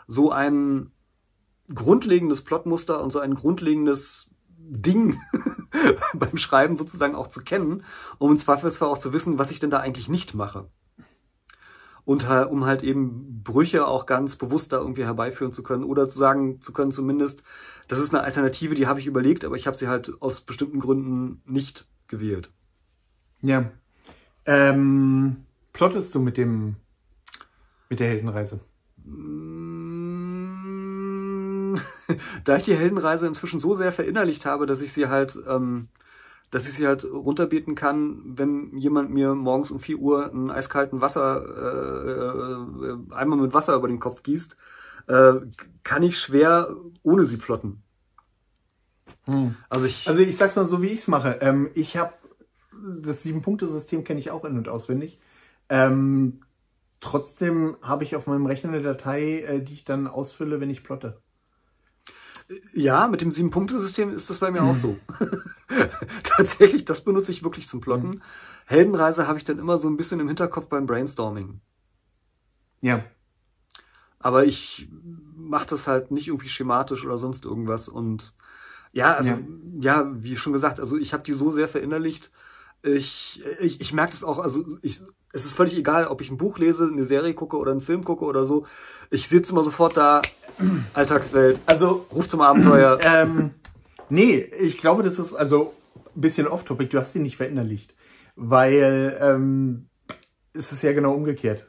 so 0.08 0.31
ein 0.31 0.91
grundlegendes 1.74 2.43
Plotmuster 2.43 3.01
und 3.01 3.12
so 3.12 3.20
ein 3.20 3.36
grundlegendes 3.36 4.29
Ding 4.58 5.20
beim 6.13 6.38
Schreiben 6.38 6.75
sozusagen 6.75 7.15
auch 7.15 7.27
zu 7.27 7.43
kennen, 7.43 7.84
um 8.17 8.31
im 8.31 8.39
Zweifelsfall 8.39 8.89
auch 8.89 8.98
zu 8.98 9.13
wissen, 9.13 9.38
was 9.38 9.51
ich 9.51 9.60
denn 9.60 9.70
da 9.70 9.79
eigentlich 9.79 10.10
nicht 10.10 10.34
mache. 10.34 10.67
Und 12.03 12.27
um 12.27 12.65
halt 12.65 12.84
eben 12.84 13.43
Brüche 13.43 13.86
auch 13.86 14.05
ganz 14.05 14.36
bewusst 14.36 14.74
da 14.74 14.77
irgendwie 14.77 15.05
herbeiführen 15.05 15.53
zu 15.53 15.62
können 15.62 15.84
oder 15.84 16.10
zu 16.10 16.17
sagen 16.17 16.60
zu 16.62 16.74
können 16.74 16.91
zumindest, 16.91 17.43
das 17.88 18.00
ist 18.00 18.13
eine 18.13 18.24
Alternative, 18.24 18.74
die 18.74 18.88
habe 18.88 19.00
ich 19.00 19.08
überlegt, 19.08 19.46
aber 19.46 19.55
ich 19.55 19.67
habe 19.67 19.77
sie 19.77 19.88
halt 19.88 20.12
aus 20.20 20.41
bestimmten 20.41 20.79
Gründen 20.79 21.41
nicht 21.46 21.88
gewählt. 22.08 22.51
Ja. 23.41 23.72
Ähm, 24.46 25.46
plottest 25.74 26.13
du 26.15 26.20
mit 26.20 26.38
dem 26.38 26.75
mit 27.89 28.00
der 28.00 28.08
Heldenreise? 28.08 28.62
da 32.43 32.57
ich 32.57 32.63
die 32.63 32.75
Heldenreise 32.75 33.27
inzwischen 33.27 33.59
so 33.59 33.75
sehr 33.75 33.91
verinnerlicht 33.91 34.45
habe, 34.45 34.65
dass 34.65 34.81
ich 34.81 34.93
sie 34.93 35.07
halt, 35.07 35.37
ähm, 35.47 35.87
dass 36.49 36.67
ich 36.67 36.75
sie 36.75 36.87
halt 36.87 37.05
runterbeten 37.05 37.75
kann, 37.75 38.21
wenn 38.25 38.77
jemand 38.77 39.11
mir 39.11 39.33
morgens 39.33 39.71
um 39.71 39.79
4 39.79 39.97
Uhr 39.97 40.31
einen 40.31 40.51
eiskalten 40.51 41.01
Wasser, 41.01 41.43
äh, 41.45 42.85
äh, 42.85 43.15
einmal 43.15 43.39
mit 43.39 43.53
Wasser 43.53 43.75
über 43.75 43.87
den 43.87 43.99
Kopf 43.99 44.23
gießt, 44.23 44.57
äh, 45.07 45.33
kann 45.83 46.03
ich 46.03 46.19
schwer 46.19 46.75
ohne 47.03 47.23
sie 47.23 47.37
plotten. 47.37 47.83
Hm. 49.25 49.55
Also 49.69 49.85
ich, 49.85 50.07
also 50.07 50.21
ich 50.21 50.35
sag's 50.37 50.55
mal 50.55 50.65
so, 50.65 50.81
wie 50.81 50.87
ich's 50.87 51.07
mache. 51.07 51.37
Ähm, 51.41 51.69
ich 51.73 51.97
habe 51.97 52.13
das 53.01 53.23
Sieben-Punkte-System 53.23 54.03
kenne 54.03 54.19
ich 54.19 54.31
auch 54.31 54.45
in- 54.45 54.57
und 54.57 54.67
auswendig. 54.67 55.19
Ähm, 55.69 56.41
trotzdem 56.99 57.77
habe 57.81 58.03
ich 58.03 58.15
auf 58.15 58.27
meinem 58.27 58.45
Rechner 58.45 58.71
eine 58.71 58.81
Datei, 58.81 59.41
äh, 59.41 59.61
die 59.61 59.73
ich 59.73 59.85
dann 59.85 60.07
ausfülle, 60.07 60.59
wenn 60.59 60.69
ich 60.69 60.83
plotte. 60.83 61.21
Ja, 62.74 63.08
mit 63.08 63.22
dem 63.22 63.31
Sieben-Punkte-System 63.31 64.13
ist 64.13 64.29
das 64.29 64.39
bei 64.39 64.51
mir 64.51 64.62
mhm. 64.62 64.70
auch 64.70 64.75
so. 64.75 64.98
Tatsächlich, 66.24 66.86
das 66.86 67.03
benutze 67.03 67.31
ich 67.31 67.43
wirklich 67.43 67.67
zum 67.67 67.81
Plotten. 67.81 68.08
Mhm. 68.08 68.22
Heldenreise 68.65 69.27
habe 69.27 69.38
ich 69.38 69.46
dann 69.46 69.60
immer 69.60 69.77
so 69.77 69.89
ein 69.89 69.98
bisschen 69.98 70.20
im 70.20 70.27
Hinterkopf 70.27 70.67
beim 70.67 70.86
Brainstorming. 70.86 71.62
Ja. 72.81 73.03
Aber 74.20 74.46
ich 74.46 74.89
mache 75.36 75.67
das 75.67 75.88
halt 75.88 76.12
nicht 76.12 76.27
irgendwie 76.27 76.50
schematisch 76.50 77.05
oder 77.05 77.17
sonst 77.17 77.46
irgendwas. 77.46 77.89
Und 77.89 78.34
ja, 78.91 79.13
also 79.15 79.31
ja, 79.79 80.01
ja 80.01 80.12
wie 80.13 80.36
schon 80.36 80.53
gesagt, 80.53 80.79
also 80.79 80.98
ich 80.98 81.13
habe 81.13 81.24
die 81.24 81.34
so 81.34 81.50
sehr 81.50 81.67
verinnerlicht. 81.67 82.31
Ich, 82.83 83.43
ich, 83.59 83.79
ich 83.79 83.93
merke 83.93 84.13
das 84.13 84.23
auch, 84.23 84.39
also 84.39 84.65
ich, 84.81 85.01
es 85.33 85.45
ist 85.45 85.53
völlig 85.53 85.75
egal, 85.75 86.07
ob 86.07 86.21
ich 86.21 86.31
ein 86.31 86.38
Buch 86.38 86.57
lese, 86.57 86.89
eine 86.91 87.03
Serie 87.03 87.33
gucke 87.33 87.57
oder 87.57 87.71
einen 87.71 87.81
Film 87.81 88.03
gucke 88.03 88.25
oder 88.25 88.45
so. 88.45 88.65
Ich 89.11 89.29
sitze 89.29 89.51
immer 89.51 89.63
sofort 89.63 89.97
da, 89.97 90.21
Alltagswelt. 90.93 91.59
Also 91.65 92.05
Ruf 92.11 92.27
zum 92.27 92.41
Abenteuer. 92.41 93.00
Ähm, 93.05 93.51
nee, 94.09 94.38
ich 94.38 94.77
glaube, 94.77 95.03
das 95.03 95.19
ist 95.19 95.33
also 95.33 95.73
ein 96.15 96.21
bisschen 96.21 96.47
off-topic. 96.47 96.89
Du 96.89 97.00
hast 97.00 97.13
sie 97.13 97.19
nicht 97.19 97.38
verinnerlicht, 97.38 97.95
weil 98.35 99.17
ähm, 99.21 99.88
es 100.53 100.71
ist 100.71 100.83
ja 100.83 100.93
genau 100.93 101.13
umgekehrt. 101.13 101.67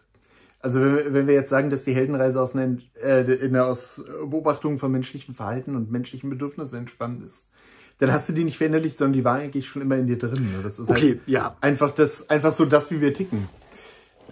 Also 0.61 0.81
wenn, 0.81 1.13
wenn 1.13 1.27
wir 1.27 1.35
jetzt 1.35 1.51
sagen, 1.51 1.71
dass 1.71 1.85
die 1.85 1.95
Heldenreise 1.95 2.41
aus, 2.41 2.55
einer, 2.55 2.79
äh, 2.95 3.59
aus 3.59 4.05
Beobachtung 4.25 4.79
von 4.79 4.93
menschlichem 4.93 5.35
Verhalten 5.35 5.75
und 5.75 5.91
menschlichen 5.91 6.31
Bedürfnissen 6.31 6.79
entspannt 6.79 7.25
ist, 7.25 7.51
dann 7.99 8.13
hast 8.13 8.29
du 8.29 8.33
die 8.33 8.45
nicht 8.45 8.59
verinnerlicht, 8.59 8.99
sondern 8.99 9.13
die 9.13 9.25
war 9.25 9.37
eigentlich 9.37 9.69
schon 9.69 9.83
immer 9.83 9.97
in 9.97 10.07
dir 10.07 10.19
drin. 10.19 10.55
Das 10.63 10.79
ist 10.79 10.89
okay, 10.89 11.09
halt 11.09 11.21
ja. 11.27 11.57
einfach 11.61 11.93
das, 11.93 12.29
einfach 12.31 12.53
so 12.53 12.65
das, 12.65 12.91
wie 12.91 13.01
wir 13.01 13.15
ticken. 13.15 13.49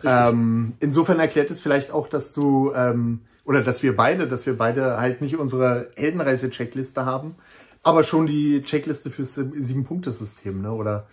Ähm, 0.02 0.74
insofern 0.80 1.20
erklärt 1.20 1.50
es 1.50 1.60
vielleicht 1.60 1.90
auch, 1.90 2.08
dass 2.08 2.32
du 2.32 2.72
ähm, 2.74 3.20
oder 3.44 3.62
dass 3.62 3.82
wir 3.82 3.96
beide, 3.96 4.28
dass 4.28 4.46
wir 4.46 4.56
beide 4.56 4.98
halt 4.98 5.20
nicht 5.20 5.36
unsere 5.36 5.90
Heldenreise-Checkliste 5.96 7.04
haben, 7.04 7.34
aber 7.82 8.02
schon 8.02 8.26
die 8.26 8.62
Checkliste 8.62 9.10
fürs 9.10 9.34
Sieben-Punkte-System, 9.34 10.62
ne? 10.62 10.72
Oder 10.72 11.06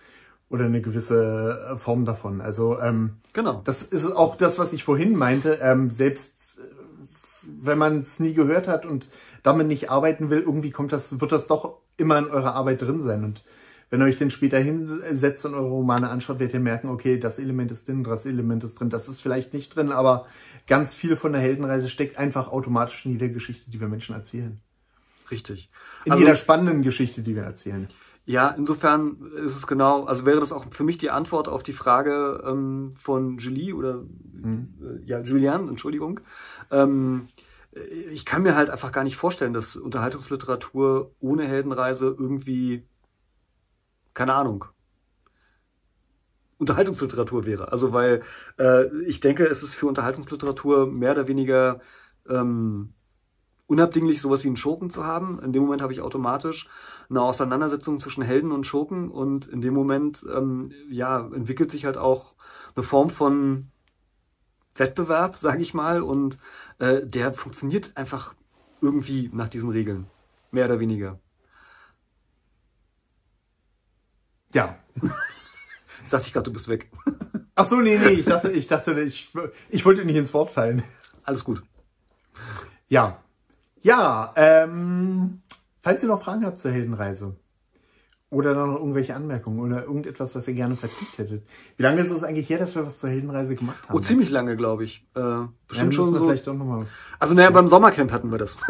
oder 0.50 0.64
eine 0.64 0.80
gewisse 0.80 1.72
äh, 1.72 1.76
Form 1.76 2.04
davon. 2.04 2.40
Also 2.40 2.80
ähm, 2.80 3.16
genau. 3.32 3.60
Das 3.64 3.82
ist 3.82 4.10
auch 4.10 4.36
das, 4.36 4.58
was 4.58 4.72
ich 4.72 4.84
vorhin 4.84 5.14
meinte. 5.14 5.58
Ähm, 5.62 5.90
selbst 5.90 6.58
äh, 6.58 6.62
wenn 7.60 7.78
man 7.78 8.00
es 8.00 8.18
nie 8.18 8.34
gehört 8.34 8.66
hat 8.68 8.86
und 8.86 9.08
damit 9.42 9.66
nicht 9.66 9.90
arbeiten 9.90 10.30
will, 10.30 10.40
irgendwie 10.40 10.70
kommt 10.70 10.92
das, 10.92 11.20
wird 11.20 11.32
das 11.32 11.46
doch 11.46 11.78
immer 11.98 12.18
in 12.18 12.28
eurer 12.28 12.54
Arbeit 12.54 12.82
drin 12.82 13.02
sein. 13.02 13.24
Und 13.24 13.44
wenn 13.90 14.00
ihr 14.00 14.06
euch 14.06 14.16
den 14.16 14.30
später 14.30 14.58
hinsetzt 14.58 15.46
und 15.46 15.54
eure 15.54 15.68
Romane 15.68 16.08
anschaut, 16.08 16.38
werdet 16.38 16.54
ihr 16.54 16.60
merken, 16.60 16.88
okay, 16.88 17.18
das 17.18 17.38
Element 17.38 17.70
ist 17.70 17.88
drin, 17.88 18.04
das 18.04 18.26
Element 18.26 18.64
ist 18.64 18.78
drin, 18.78 18.90
das 18.90 19.08
ist 19.08 19.20
vielleicht 19.20 19.54
nicht 19.54 19.74
drin, 19.74 19.92
aber 19.92 20.26
ganz 20.66 20.94
viel 20.94 21.16
von 21.16 21.32
der 21.32 21.40
Heldenreise 21.40 21.88
steckt 21.88 22.18
einfach 22.18 22.48
automatisch 22.48 23.04
in 23.06 23.12
jeder 23.12 23.28
Geschichte, 23.28 23.70
die 23.70 23.80
wir 23.80 23.88
Menschen 23.88 24.14
erzählen. 24.14 24.60
Richtig. 25.30 25.68
In 26.04 26.12
also, 26.12 26.24
jeder 26.24 26.36
spannenden 26.36 26.82
Geschichte, 26.82 27.22
die 27.22 27.34
wir 27.34 27.42
erzählen. 27.42 27.88
Ja, 28.26 28.50
insofern 28.50 29.32
ist 29.42 29.56
es 29.56 29.66
genau, 29.66 30.04
also 30.04 30.26
wäre 30.26 30.40
das 30.40 30.52
auch 30.52 30.66
für 30.70 30.84
mich 30.84 30.98
die 30.98 31.08
Antwort 31.08 31.48
auf 31.48 31.62
die 31.62 31.72
Frage 31.72 32.44
ähm, 32.46 32.92
von 32.94 33.38
Julie 33.38 33.74
oder 33.74 34.04
mhm. 34.32 34.74
äh, 34.82 35.06
ja, 35.06 35.20
Julian, 35.20 35.66
Entschuldigung. 35.68 36.20
Ähm, 36.70 37.28
ich 37.72 38.24
kann 38.24 38.42
mir 38.42 38.56
halt 38.56 38.70
einfach 38.70 38.92
gar 38.92 39.04
nicht 39.04 39.16
vorstellen, 39.16 39.52
dass 39.52 39.76
Unterhaltungsliteratur 39.76 41.12
ohne 41.20 41.46
Heldenreise 41.46 42.06
irgendwie, 42.18 42.86
keine 44.14 44.34
Ahnung, 44.34 44.64
Unterhaltungsliteratur 46.58 47.46
wäre. 47.46 47.70
Also 47.70 47.92
weil 47.92 48.22
äh, 48.58 48.86
ich 49.04 49.20
denke, 49.20 49.46
es 49.46 49.62
ist 49.62 49.74
für 49.74 49.86
Unterhaltungsliteratur 49.86 50.86
mehr 50.86 51.12
oder 51.12 51.28
weniger 51.28 51.80
ähm, 52.28 52.94
unabdinglich, 53.68 54.20
sowas 54.20 54.42
wie 54.42 54.48
einen 54.48 54.56
Schurken 54.56 54.90
zu 54.90 55.04
haben. 55.04 55.40
In 55.40 55.52
dem 55.52 55.62
Moment 55.62 55.82
habe 55.82 55.92
ich 55.92 56.00
automatisch 56.00 56.68
eine 57.08 57.22
Auseinandersetzung 57.22 58.00
zwischen 58.00 58.24
Helden 58.24 58.50
und 58.50 58.66
Schurken 58.66 59.10
und 59.10 59.46
in 59.46 59.60
dem 59.60 59.74
Moment 59.74 60.26
ähm, 60.34 60.72
ja 60.90 61.20
entwickelt 61.20 61.70
sich 61.70 61.84
halt 61.84 61.96
auch 61.96 62.34
eine 62.74 62.82
Form 62.82 63.10
von 63.10 63.70
Wettbewerb, 64.78 65.36
sage 65.36 65.62
ich 65.62 65.74
mal, 65.74 66.02
und 66.02 66.38
äh, 66.78 67.06
der 67.06 67.32
funktioniert 67.32 67.96
einfach 67.96 68.34
irgendwie 68.80 69.30
nach 69.32 69.48
diesen 69.48 69.70
Regeln, 69.70 70.06
mehr 70.50 70.66
oder 70.66 70.80
weniger. 70.80 71.18
Ja. 74.52 74.78
Ich 76.04 76.10
dachte 76.10 76.26
ich 76.26 76.32
gerade, 76.32 76.44
du 76.44 76.52
bist 76.52 76.68
weg. 76.68 76.90
Ach 77.54 77.64
so, 77.64 77.80
nee, 77.80 77.98
nee, 77.98 78.10
ich 78.10 78.24
dachte, 78.24 78.50
ich 78.50 78.66
dachte, 78.66 79.00
ich, 79.00 79.30
ich 79.68 79.84
wollte 79.84 80.04
nicht 80.04 80.16
ins 80.16 80.32
Wort 80.32 80.50
fallen. 80.50 80.82
Alles 81.24 81.44
gut. 81.44 81.62
Ja. 82.88 83.22
Ja, 83.82 84.32
ähm, 84.36 85.42
falls 85.82 86.02
ihr 86.02 86.08
noch 86.08 86.22
Fragen 86.22 86.44
habt 86.44 86.58
zur 86.58 86.70
Heldenreise 86.70 87.36
oder 88.30 88.54
noch 88.54 88.78
irgendwelche 88.78 89.14
Anmerkungen 89.14 89.60
oder 89.60 89.84
irgendetwas, 89.84 90.34
was 90.34 90.46
ihr 90.48 90.54
gerne 90.54 90.76
vertieft 90.76 91.16
hättet. 91.16 91.46
Wie 91.76 91.82
lange 91.82 92.00
ist 92.00 92.10
es 92.10 92.22
eigentlich 92.22 92.48
her, 92.50 92.58
dass 92.58 92.74
wir 92.74 92.84
was 92.84 92.98
zur 92.98 93.08
Heldenreise 93.10 93.56
gemacht 93.56 93.88
haben? 93.88 93.96
Oh, 93.96 94.00
ziemlich 94.00 94.30
lange, 94.30 94.56
glaube 94.56 94.84
ich. 94.84 95.06
Äh, 95.14 95.46
bestimmt 95.66 95.92
ja, 95.94 95.96
schon 95.96 96.14
so. 96.14 96.24
Vielleicht 96.24 96.48
auch 96.48 96.54
noch 96.54 96.66
mal. 96.66 96.86
Also 97.18 97.34
naja, 97.34 97.50
beim 97.50 97.68
Sommercamp 97.68 98.12
hatten 98.12 98.30
wir 98.30 98.38
das. 98.38 98.56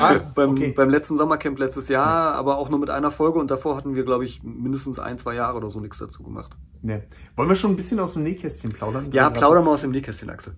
Ah, 0.00 0.18
beim, 0.34 0.50
okay. 0.50 0.72
beim 0.76 0.90
letzten 0.90 1.16
Sommercamp 1.16 1.60
letztes 1.60 1.88
Jahr, 1.88 2.32
ja. 2.32 2.32
aber 2.32 2.58
auch 2.58 2.68
nur 2.70 2.80
mit 2.80 2.90
einer 2.90 3.12
Folge 3.12 3.38
und 3.38 3.52
davor 3.52 3.76
hatten 3.76 3.94
wir, 3.94 4.04
glaube 4.04 4.24
ich, 4.24 4.42
mindestens 4.42 4.98
ein, 4.98 5.16
zwei 5.16 5.34
Jahre 5.34 5.56
oder 5.56 5.70
so 5.70 5.78
nichts 5.78 5.98
dazu 5.98 6.24
gemacht. 6.24 6.56
Ja. 6.82 7.00
Wollen 7.36 7.48
wir 7.48 7.54
schon 7.54 7.70
ein 7.70 7.76
bisschen 7.76 8.00
aus 8.00 8.14
dem 8.14 8.24
Nähkästchen 8.24 8.72
plaudern? 8.72 9.12
Ja, 9.12 9.30
plaudern 9.30 9.64
wir 9.64 9.70
aus 9.70 9.82
dem 9.82 9.92
Nähkästchen, 9.92 10.28
Axel. 10.28 10.54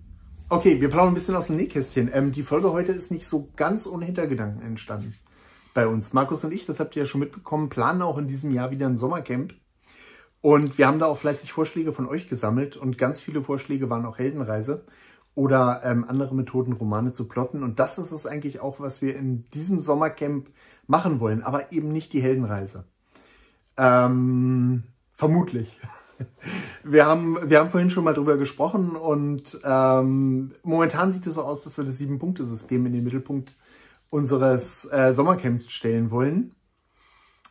Okay, 0.49 0.81
wir 0.81 0.89
plaudern 0.89 1.09
ein 1.09 1.13
bisschen 1.13 1.35
aus 1.35 1.45
dem 1.45 1.57
Nähkästchen. 1.57 2.09
Ähm, 2.11 2.31
die 2.31 2.41
Folge 2.41 2.71
heute 2.71 2.91
ist 2.91 3.11
nicht 3.11 3.27
so 3.27 3.49
ganz 3.55 3.85
ohne 3.85 4.05
Hintergedanken 4.05 4.63
entstanden 4.63 5.13
bei 5.73 5.87
uns. 5.87 6.13
Markus 6.13 6.43
und 6.43 6.53
ich, 6.53 6.65
das 6.65 6.79
habt 6.79 6.95
ihr 6.95 7.03
ja 7.03 7.05
schon 7.05 7.21
mitbekommen, 7.21 7.69
planen 7.69 8.01
auch 8.01 8.17
in 8.17 8.27
diesem 8.27 8.51
Jahr 8.51 8.71
wieder 8.71 8.87
ein 8.87 8.97
Sommercamp. 8.97 9.53
Und 10.41 10.77
wir 10.77 10.87
haben 10.87 10.99
da 10.99 11.05
auch 11.05 11.17
fleißig 11.17 11.51
Vorschläge 11.51 11.91
von 11.91 12.07
euch 12.07 12.27
gesammelt 12.27 12.77
und 12.77 12.97
ganz 12.97 13.19
viele 13.19 13.41
Vorschläge 13.41 13.89
waren 13.89 14.05
auch 14.05 14.17
Heldenreise 14.17 14.85
oder 15.35 15.81
ähm, 15.83 16.05
andere 16.07 16.33
Methoden, 16.33 16.73
Romane 16.73 17.11
zu 17.11 17.27
plotten. 17.27 17.63
Und 17.63 17.79
das 17.79 17.97
ist 17.97 18.11
es 18.11 18.25
eigentlich 18.25 18.59
auch, 18.61 18.79
was 18.79 19.01
wir 19.01 19.15
in 19.15 19.49
diesem 19.51 19.79
Sommercamp 19.79 20.49
machen 20.87 21.19
wollen, 21.19 21.43
aber 21.43 21.71
eben 21.71 21.91
nicht 21.91 22.13
die 22.13 22.21
Heldenreise. 22.21 22.85
Ähm, 23.77 24.83
vermutlich. 25.13 25.77
Wir 26.83 27.05
haben, 27.05 27.49
wir 27.49 27.59
haben 27.59 27.69
vorhin 27.69 27.89
schon 27.89 28.03
mal 28.03 28.13
drüber 28.13 28.35
gesprochen 28.35 28.97
und 28.97 29.57
ähm, 29.63 30.51
momentan 30.63 31.13
sieht 31.13 31.25
es 31.27 31.35
so 31.35 31.43
aus, 31.43 31.63
dass 31.63 31.77
wir 31.77 31.85
das 31.85 31.97
Sieben-Punkte-System 31.97 32.85
in 32.85 32.91
den 32.91 33.03
Mittelpunkt 33.05 33.55
unseres 34.09 34.85
äh, 34.91 35.13
Sommercamps 35.13 35.71
stellen 35.71 36.11
wollen. 36.11 36.55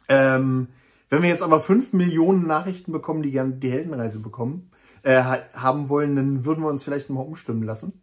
Ähm, 0.09 0.69
wenn 1.09 1.23
wir 1.23 1.29
jetzt 1.29 1.43
aber 1.43 1.61
fünf 1.61 1.93
Millionen 1.93 2.47
Nachrichten 2.47 2.93
bekommen, 2.93 3.23
die 3.23 3.31
gerne 3.31 3.55
die 3.55 3.71
Heldenreise 3.71 4.19
bekommen, 4.19 4.71
äh, 5.03 5.23
haben 5.23 5.89
wollen, 5.89 6.17
dann 6.17 6.45
würden 6.45 6.63
wir 6.63 6.69
uns 6.69 6.85
vielleicht 6.85 7.11
mal 7.11 7.21
umstimmen 7.21 7.63
lassen. 7.63 8.03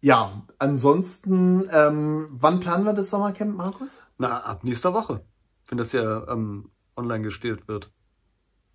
Ja, 0.00 0.44
ansonsten, 0.58 1.68
ähm, 1.72 2.28
wann 2.30 2.60
planen 2.60 2.84
wir 2.84 2.92
das 2.92 3.10
Sommercamp, 3.10 3.56
Markus? 3.56 4.00
Na, 4.16 4.40
ab 4.42 4.62
nächster 4.62 4.94
Woche, 4.94 5.24
wenn 5.66 5.78
das 5.78 5.92
ja 5.92 6.28
ähm, 6.28 6.70
online 6.96 7.22
gestellt 7.22 7.66
wird. 7.66 7.90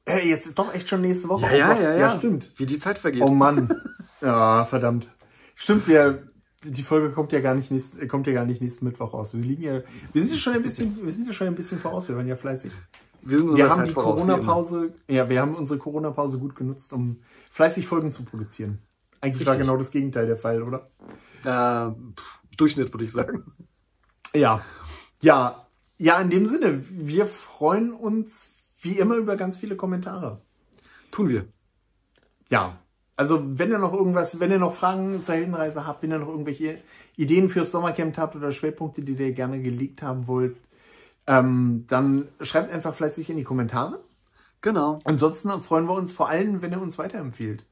Äh, 0.05 0.27
jetzt 0.27 0.59
doch 0.59 0.73
echt 0.73 0.89
schon 0.89 1.01
nächste 1.01 1.29
Woche. 1.29 1.45
Ja, 1.45 1.73
ja, 1.73 1.75
ja, 1.75 1.91
ja. 1.91 1.97
ja, 1.97 2.09
stimmt. 2.17 2.51
Wie 2.57 2.65
die 2.65 2.79
Zeit 2.79 2.99
vergeht. 2.99 3.21
Oh 3.21 3.29
Mann. 3.29 3.73
Ja, 4.19 4.65
verdammt. 4.65 5.09
Stimmt, 5.55 5.87
wir, 5.87 6.27
die 6.65 6.83
Folge 6.83 7.11
kommt 7.11 7.31
ja 7.31 7.39
gar 7.39 7.55
nicht 7.55 7.71
nächst, 7.71 8.07
kommt 8.09 8.27
ja 8.27 8.33
gar 8.33 8.45
nicht 8.45 8.61
nächsten 8.61 8.85
Mittwoch 8.85 9.13
raus. 9.13 9.33
Wir 9.33 9.41
liegen 9.43 9.63
ja, 9.63 9.81
wir 10.11 10.21
sind 10.21 10.31
ja 10.31 10.37
schon 10.37 10.53
ein 10.53 10.63
bisschen, 10.63 11.03
wir 11.03 11.11
sind 11.11 11.27
ja 11.27 11.33
schon 11.33 11.47
ein 11.47 11.55
bisschen 11.55 11.79
voraus. 11.79 12.07
Wir 12.07 12.15
waren 12.15 12.27
ja 12.27 12.35
fleißig. 12.35 12.71
wir 13.21 13.37
sind 13.39 13.55
Wir 13.55 13.69
haben 13.69 13.79
Zeit 13.79 13.89
die. 13.89 13.93
Corona-Pause, 13.93 14.93
ja, 15.07 15.29
wir 15.29 15.41
haben 15.41 15.55
unsere 15.55 15.79
Corona-Pause 15.79 16.39
gut 16.39 16.55
genutzt, 16.55 16.93
um 16.93 17.21
fleißig 17.51 17.87
Folgen 17.87 18.11
zu 18.11 18.23
produzieren. 18.23 18.79
Eigentlich 19.21 19.45
war 19.45 19.53
Richtig. 19.53 19.67
genau 19.67 19.77
das 19.77 19.91
Gegenteil 19.91 20.27
der 20.27 20.37
Fall, 20.37 20.61
oder? 20.63 20.89
Äh, 21.43 21.93
pff, 22.15 22.39
Durchschnitt, 22.57 22.93
würde 22.93 23.05
ich 23.05 23.11
sagen. 23.11 23.43
Ja. 24.35 24.61
Ja. 25.21 25.67
Ja, 25.97 26.19
in 26.19 26.29
dem 26.29 26.47
Sinne, 26.47 26.83
wir 26.89 27.25
freuen 27.25 27.91
uns 27.93 28.55
wie 28.81 28.97
immer 28.97 29.15
über 29.15 29.37
ganz 29.37 29.59
viele 29.59 29.75
Kommentare. 29.75 30.41
Tun 31.11 31.29
wir. 31.29 31.45
Ja. 32.49 32.77
Also, 33.15 33.41
wenn 33.59 33.71
ihr 33.71 33.77
noch 33.77 33.93
irgendwas, 33.93 34.39
wenn 34.39 34.51
ihr 34.51 34.59
noch 34.59 34.73
Fragen 34.73 35.21
zur 35.21 35.35
Heldenreise 35.35 35.85
habt, 35.85 36.01
wenn 36.01 36.11
ihr 36.11 36.19
noch 36.19 36.29
irgendwelche 36.29 36.79
Ideen 37.15 37.47
fürs 37.47 37.71
Sommercamp 37.71 38.17
habt 38.17 38.35
oder 38.35 38.51
Schwerpunkte, 38.51 39.03
die 39.03 39.13
ihr 39.13 39.33
gerne 39.33 39.61
gelegt 39.61 40.01
haben 40.01 40.27
wollt, 40.27 40.57
ähm, 41.27 41.85
dann 41.87 42.27
schreibt 42.41 42.71
einfach 42.71 42.95
fleißig 42.95 43.29
in 43.29 43.37
die 43.37 43.43
Kommentare. 43.43 43.99
Genau. 44.61 44.99
Ansonsten 45.03 45.49
freuen 45.61 45.85
wir 45.85 45.93
uns 45.93 46.11
vor 46.11 46.29
allem, 46.29 46.61
wenn 46.61 46.71
ihr 46.71 46.81
uns 46.81 46.97
weiterempfiehlt. 46.97 47.65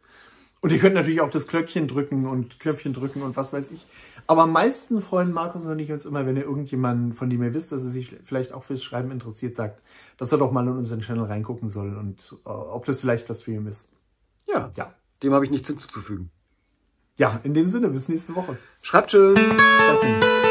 Und 0.62 0.72
ihr 0.72 0.78
könnt 0.78 0.94
natürlich 0.94 1.22
auch 1.22 1.32
das 1.32 1.48
Glöckchen 1.48 1.88
drücken 1.88 2.28
und 2.28 2.60
Knöpfchen 2.60 2.94
drücken 2.94 3.24
und 3.24 3.36
was 3.36 3.52
weiß 3.52 3.72
ich. 3.72 3.86
Aber 4.28 4.44
am 4.44 4.52
meisten 4.52 5.02
freuen 5.02 5.32
Markus 5.32 5.66
und 5.66 5.80
ich 5.80 5.92
uns 5.92 6.06
immer, 6.06 6.28
wenn 6.28 6.38
ihr 6.38 6.44
irgendjemanden, 6.44 7.14
von 7.14 7.32
dem 7.32 7.42
ihr 7.42 7.56
wisst, 7.56 7.72
dass 7.72 7.84
er 7.84 7.90
sich 7.90 8.16
vielleicht 8.24 8.54
auch 8.54 8.62
fürs 8.62 8.84
Schreiben 8.84 9.10
interessiert, 9.10 9.56
sagt, 9.56 9.82
dass 10.18 10.32
er 10.32 10.38
doch 10.38 10.52
mal 10.52 10.68
in 10.68 10.78
unseren 10.78 11.02
Channel 11.02 11.26
reingucken 11.26 11.68
soll 11.68 11.98
und 11.98 12.38
äh, 12.46 12.50
ob 12.50 12.86
das 12.86 13.00
vielleicht 13.00 13.28
was 13.30 13.42
für 13.42 13.54
ihn 13.54 13.66
ist. 13.66 13.90
Ja. 14.48 14.70
Ja. 14.76 14.94
Dem 15.24 15.34
habe 15.34 15.46
ich 15.46 15.52
nichts 15.52 15.68
hinzuzufügen. 15.68 16.32
Ja, 17.18 17.40
in 17.44 17.54
dem 17.54 17.70
Sinne, 17.70 17.90
bis 17.90 18.10
nächste 18.10 18.36
Woche. 18.36 18.58
Schreibt 18.82 19.12
schön. 19.12 19.36
Ciao. 19.36 20.51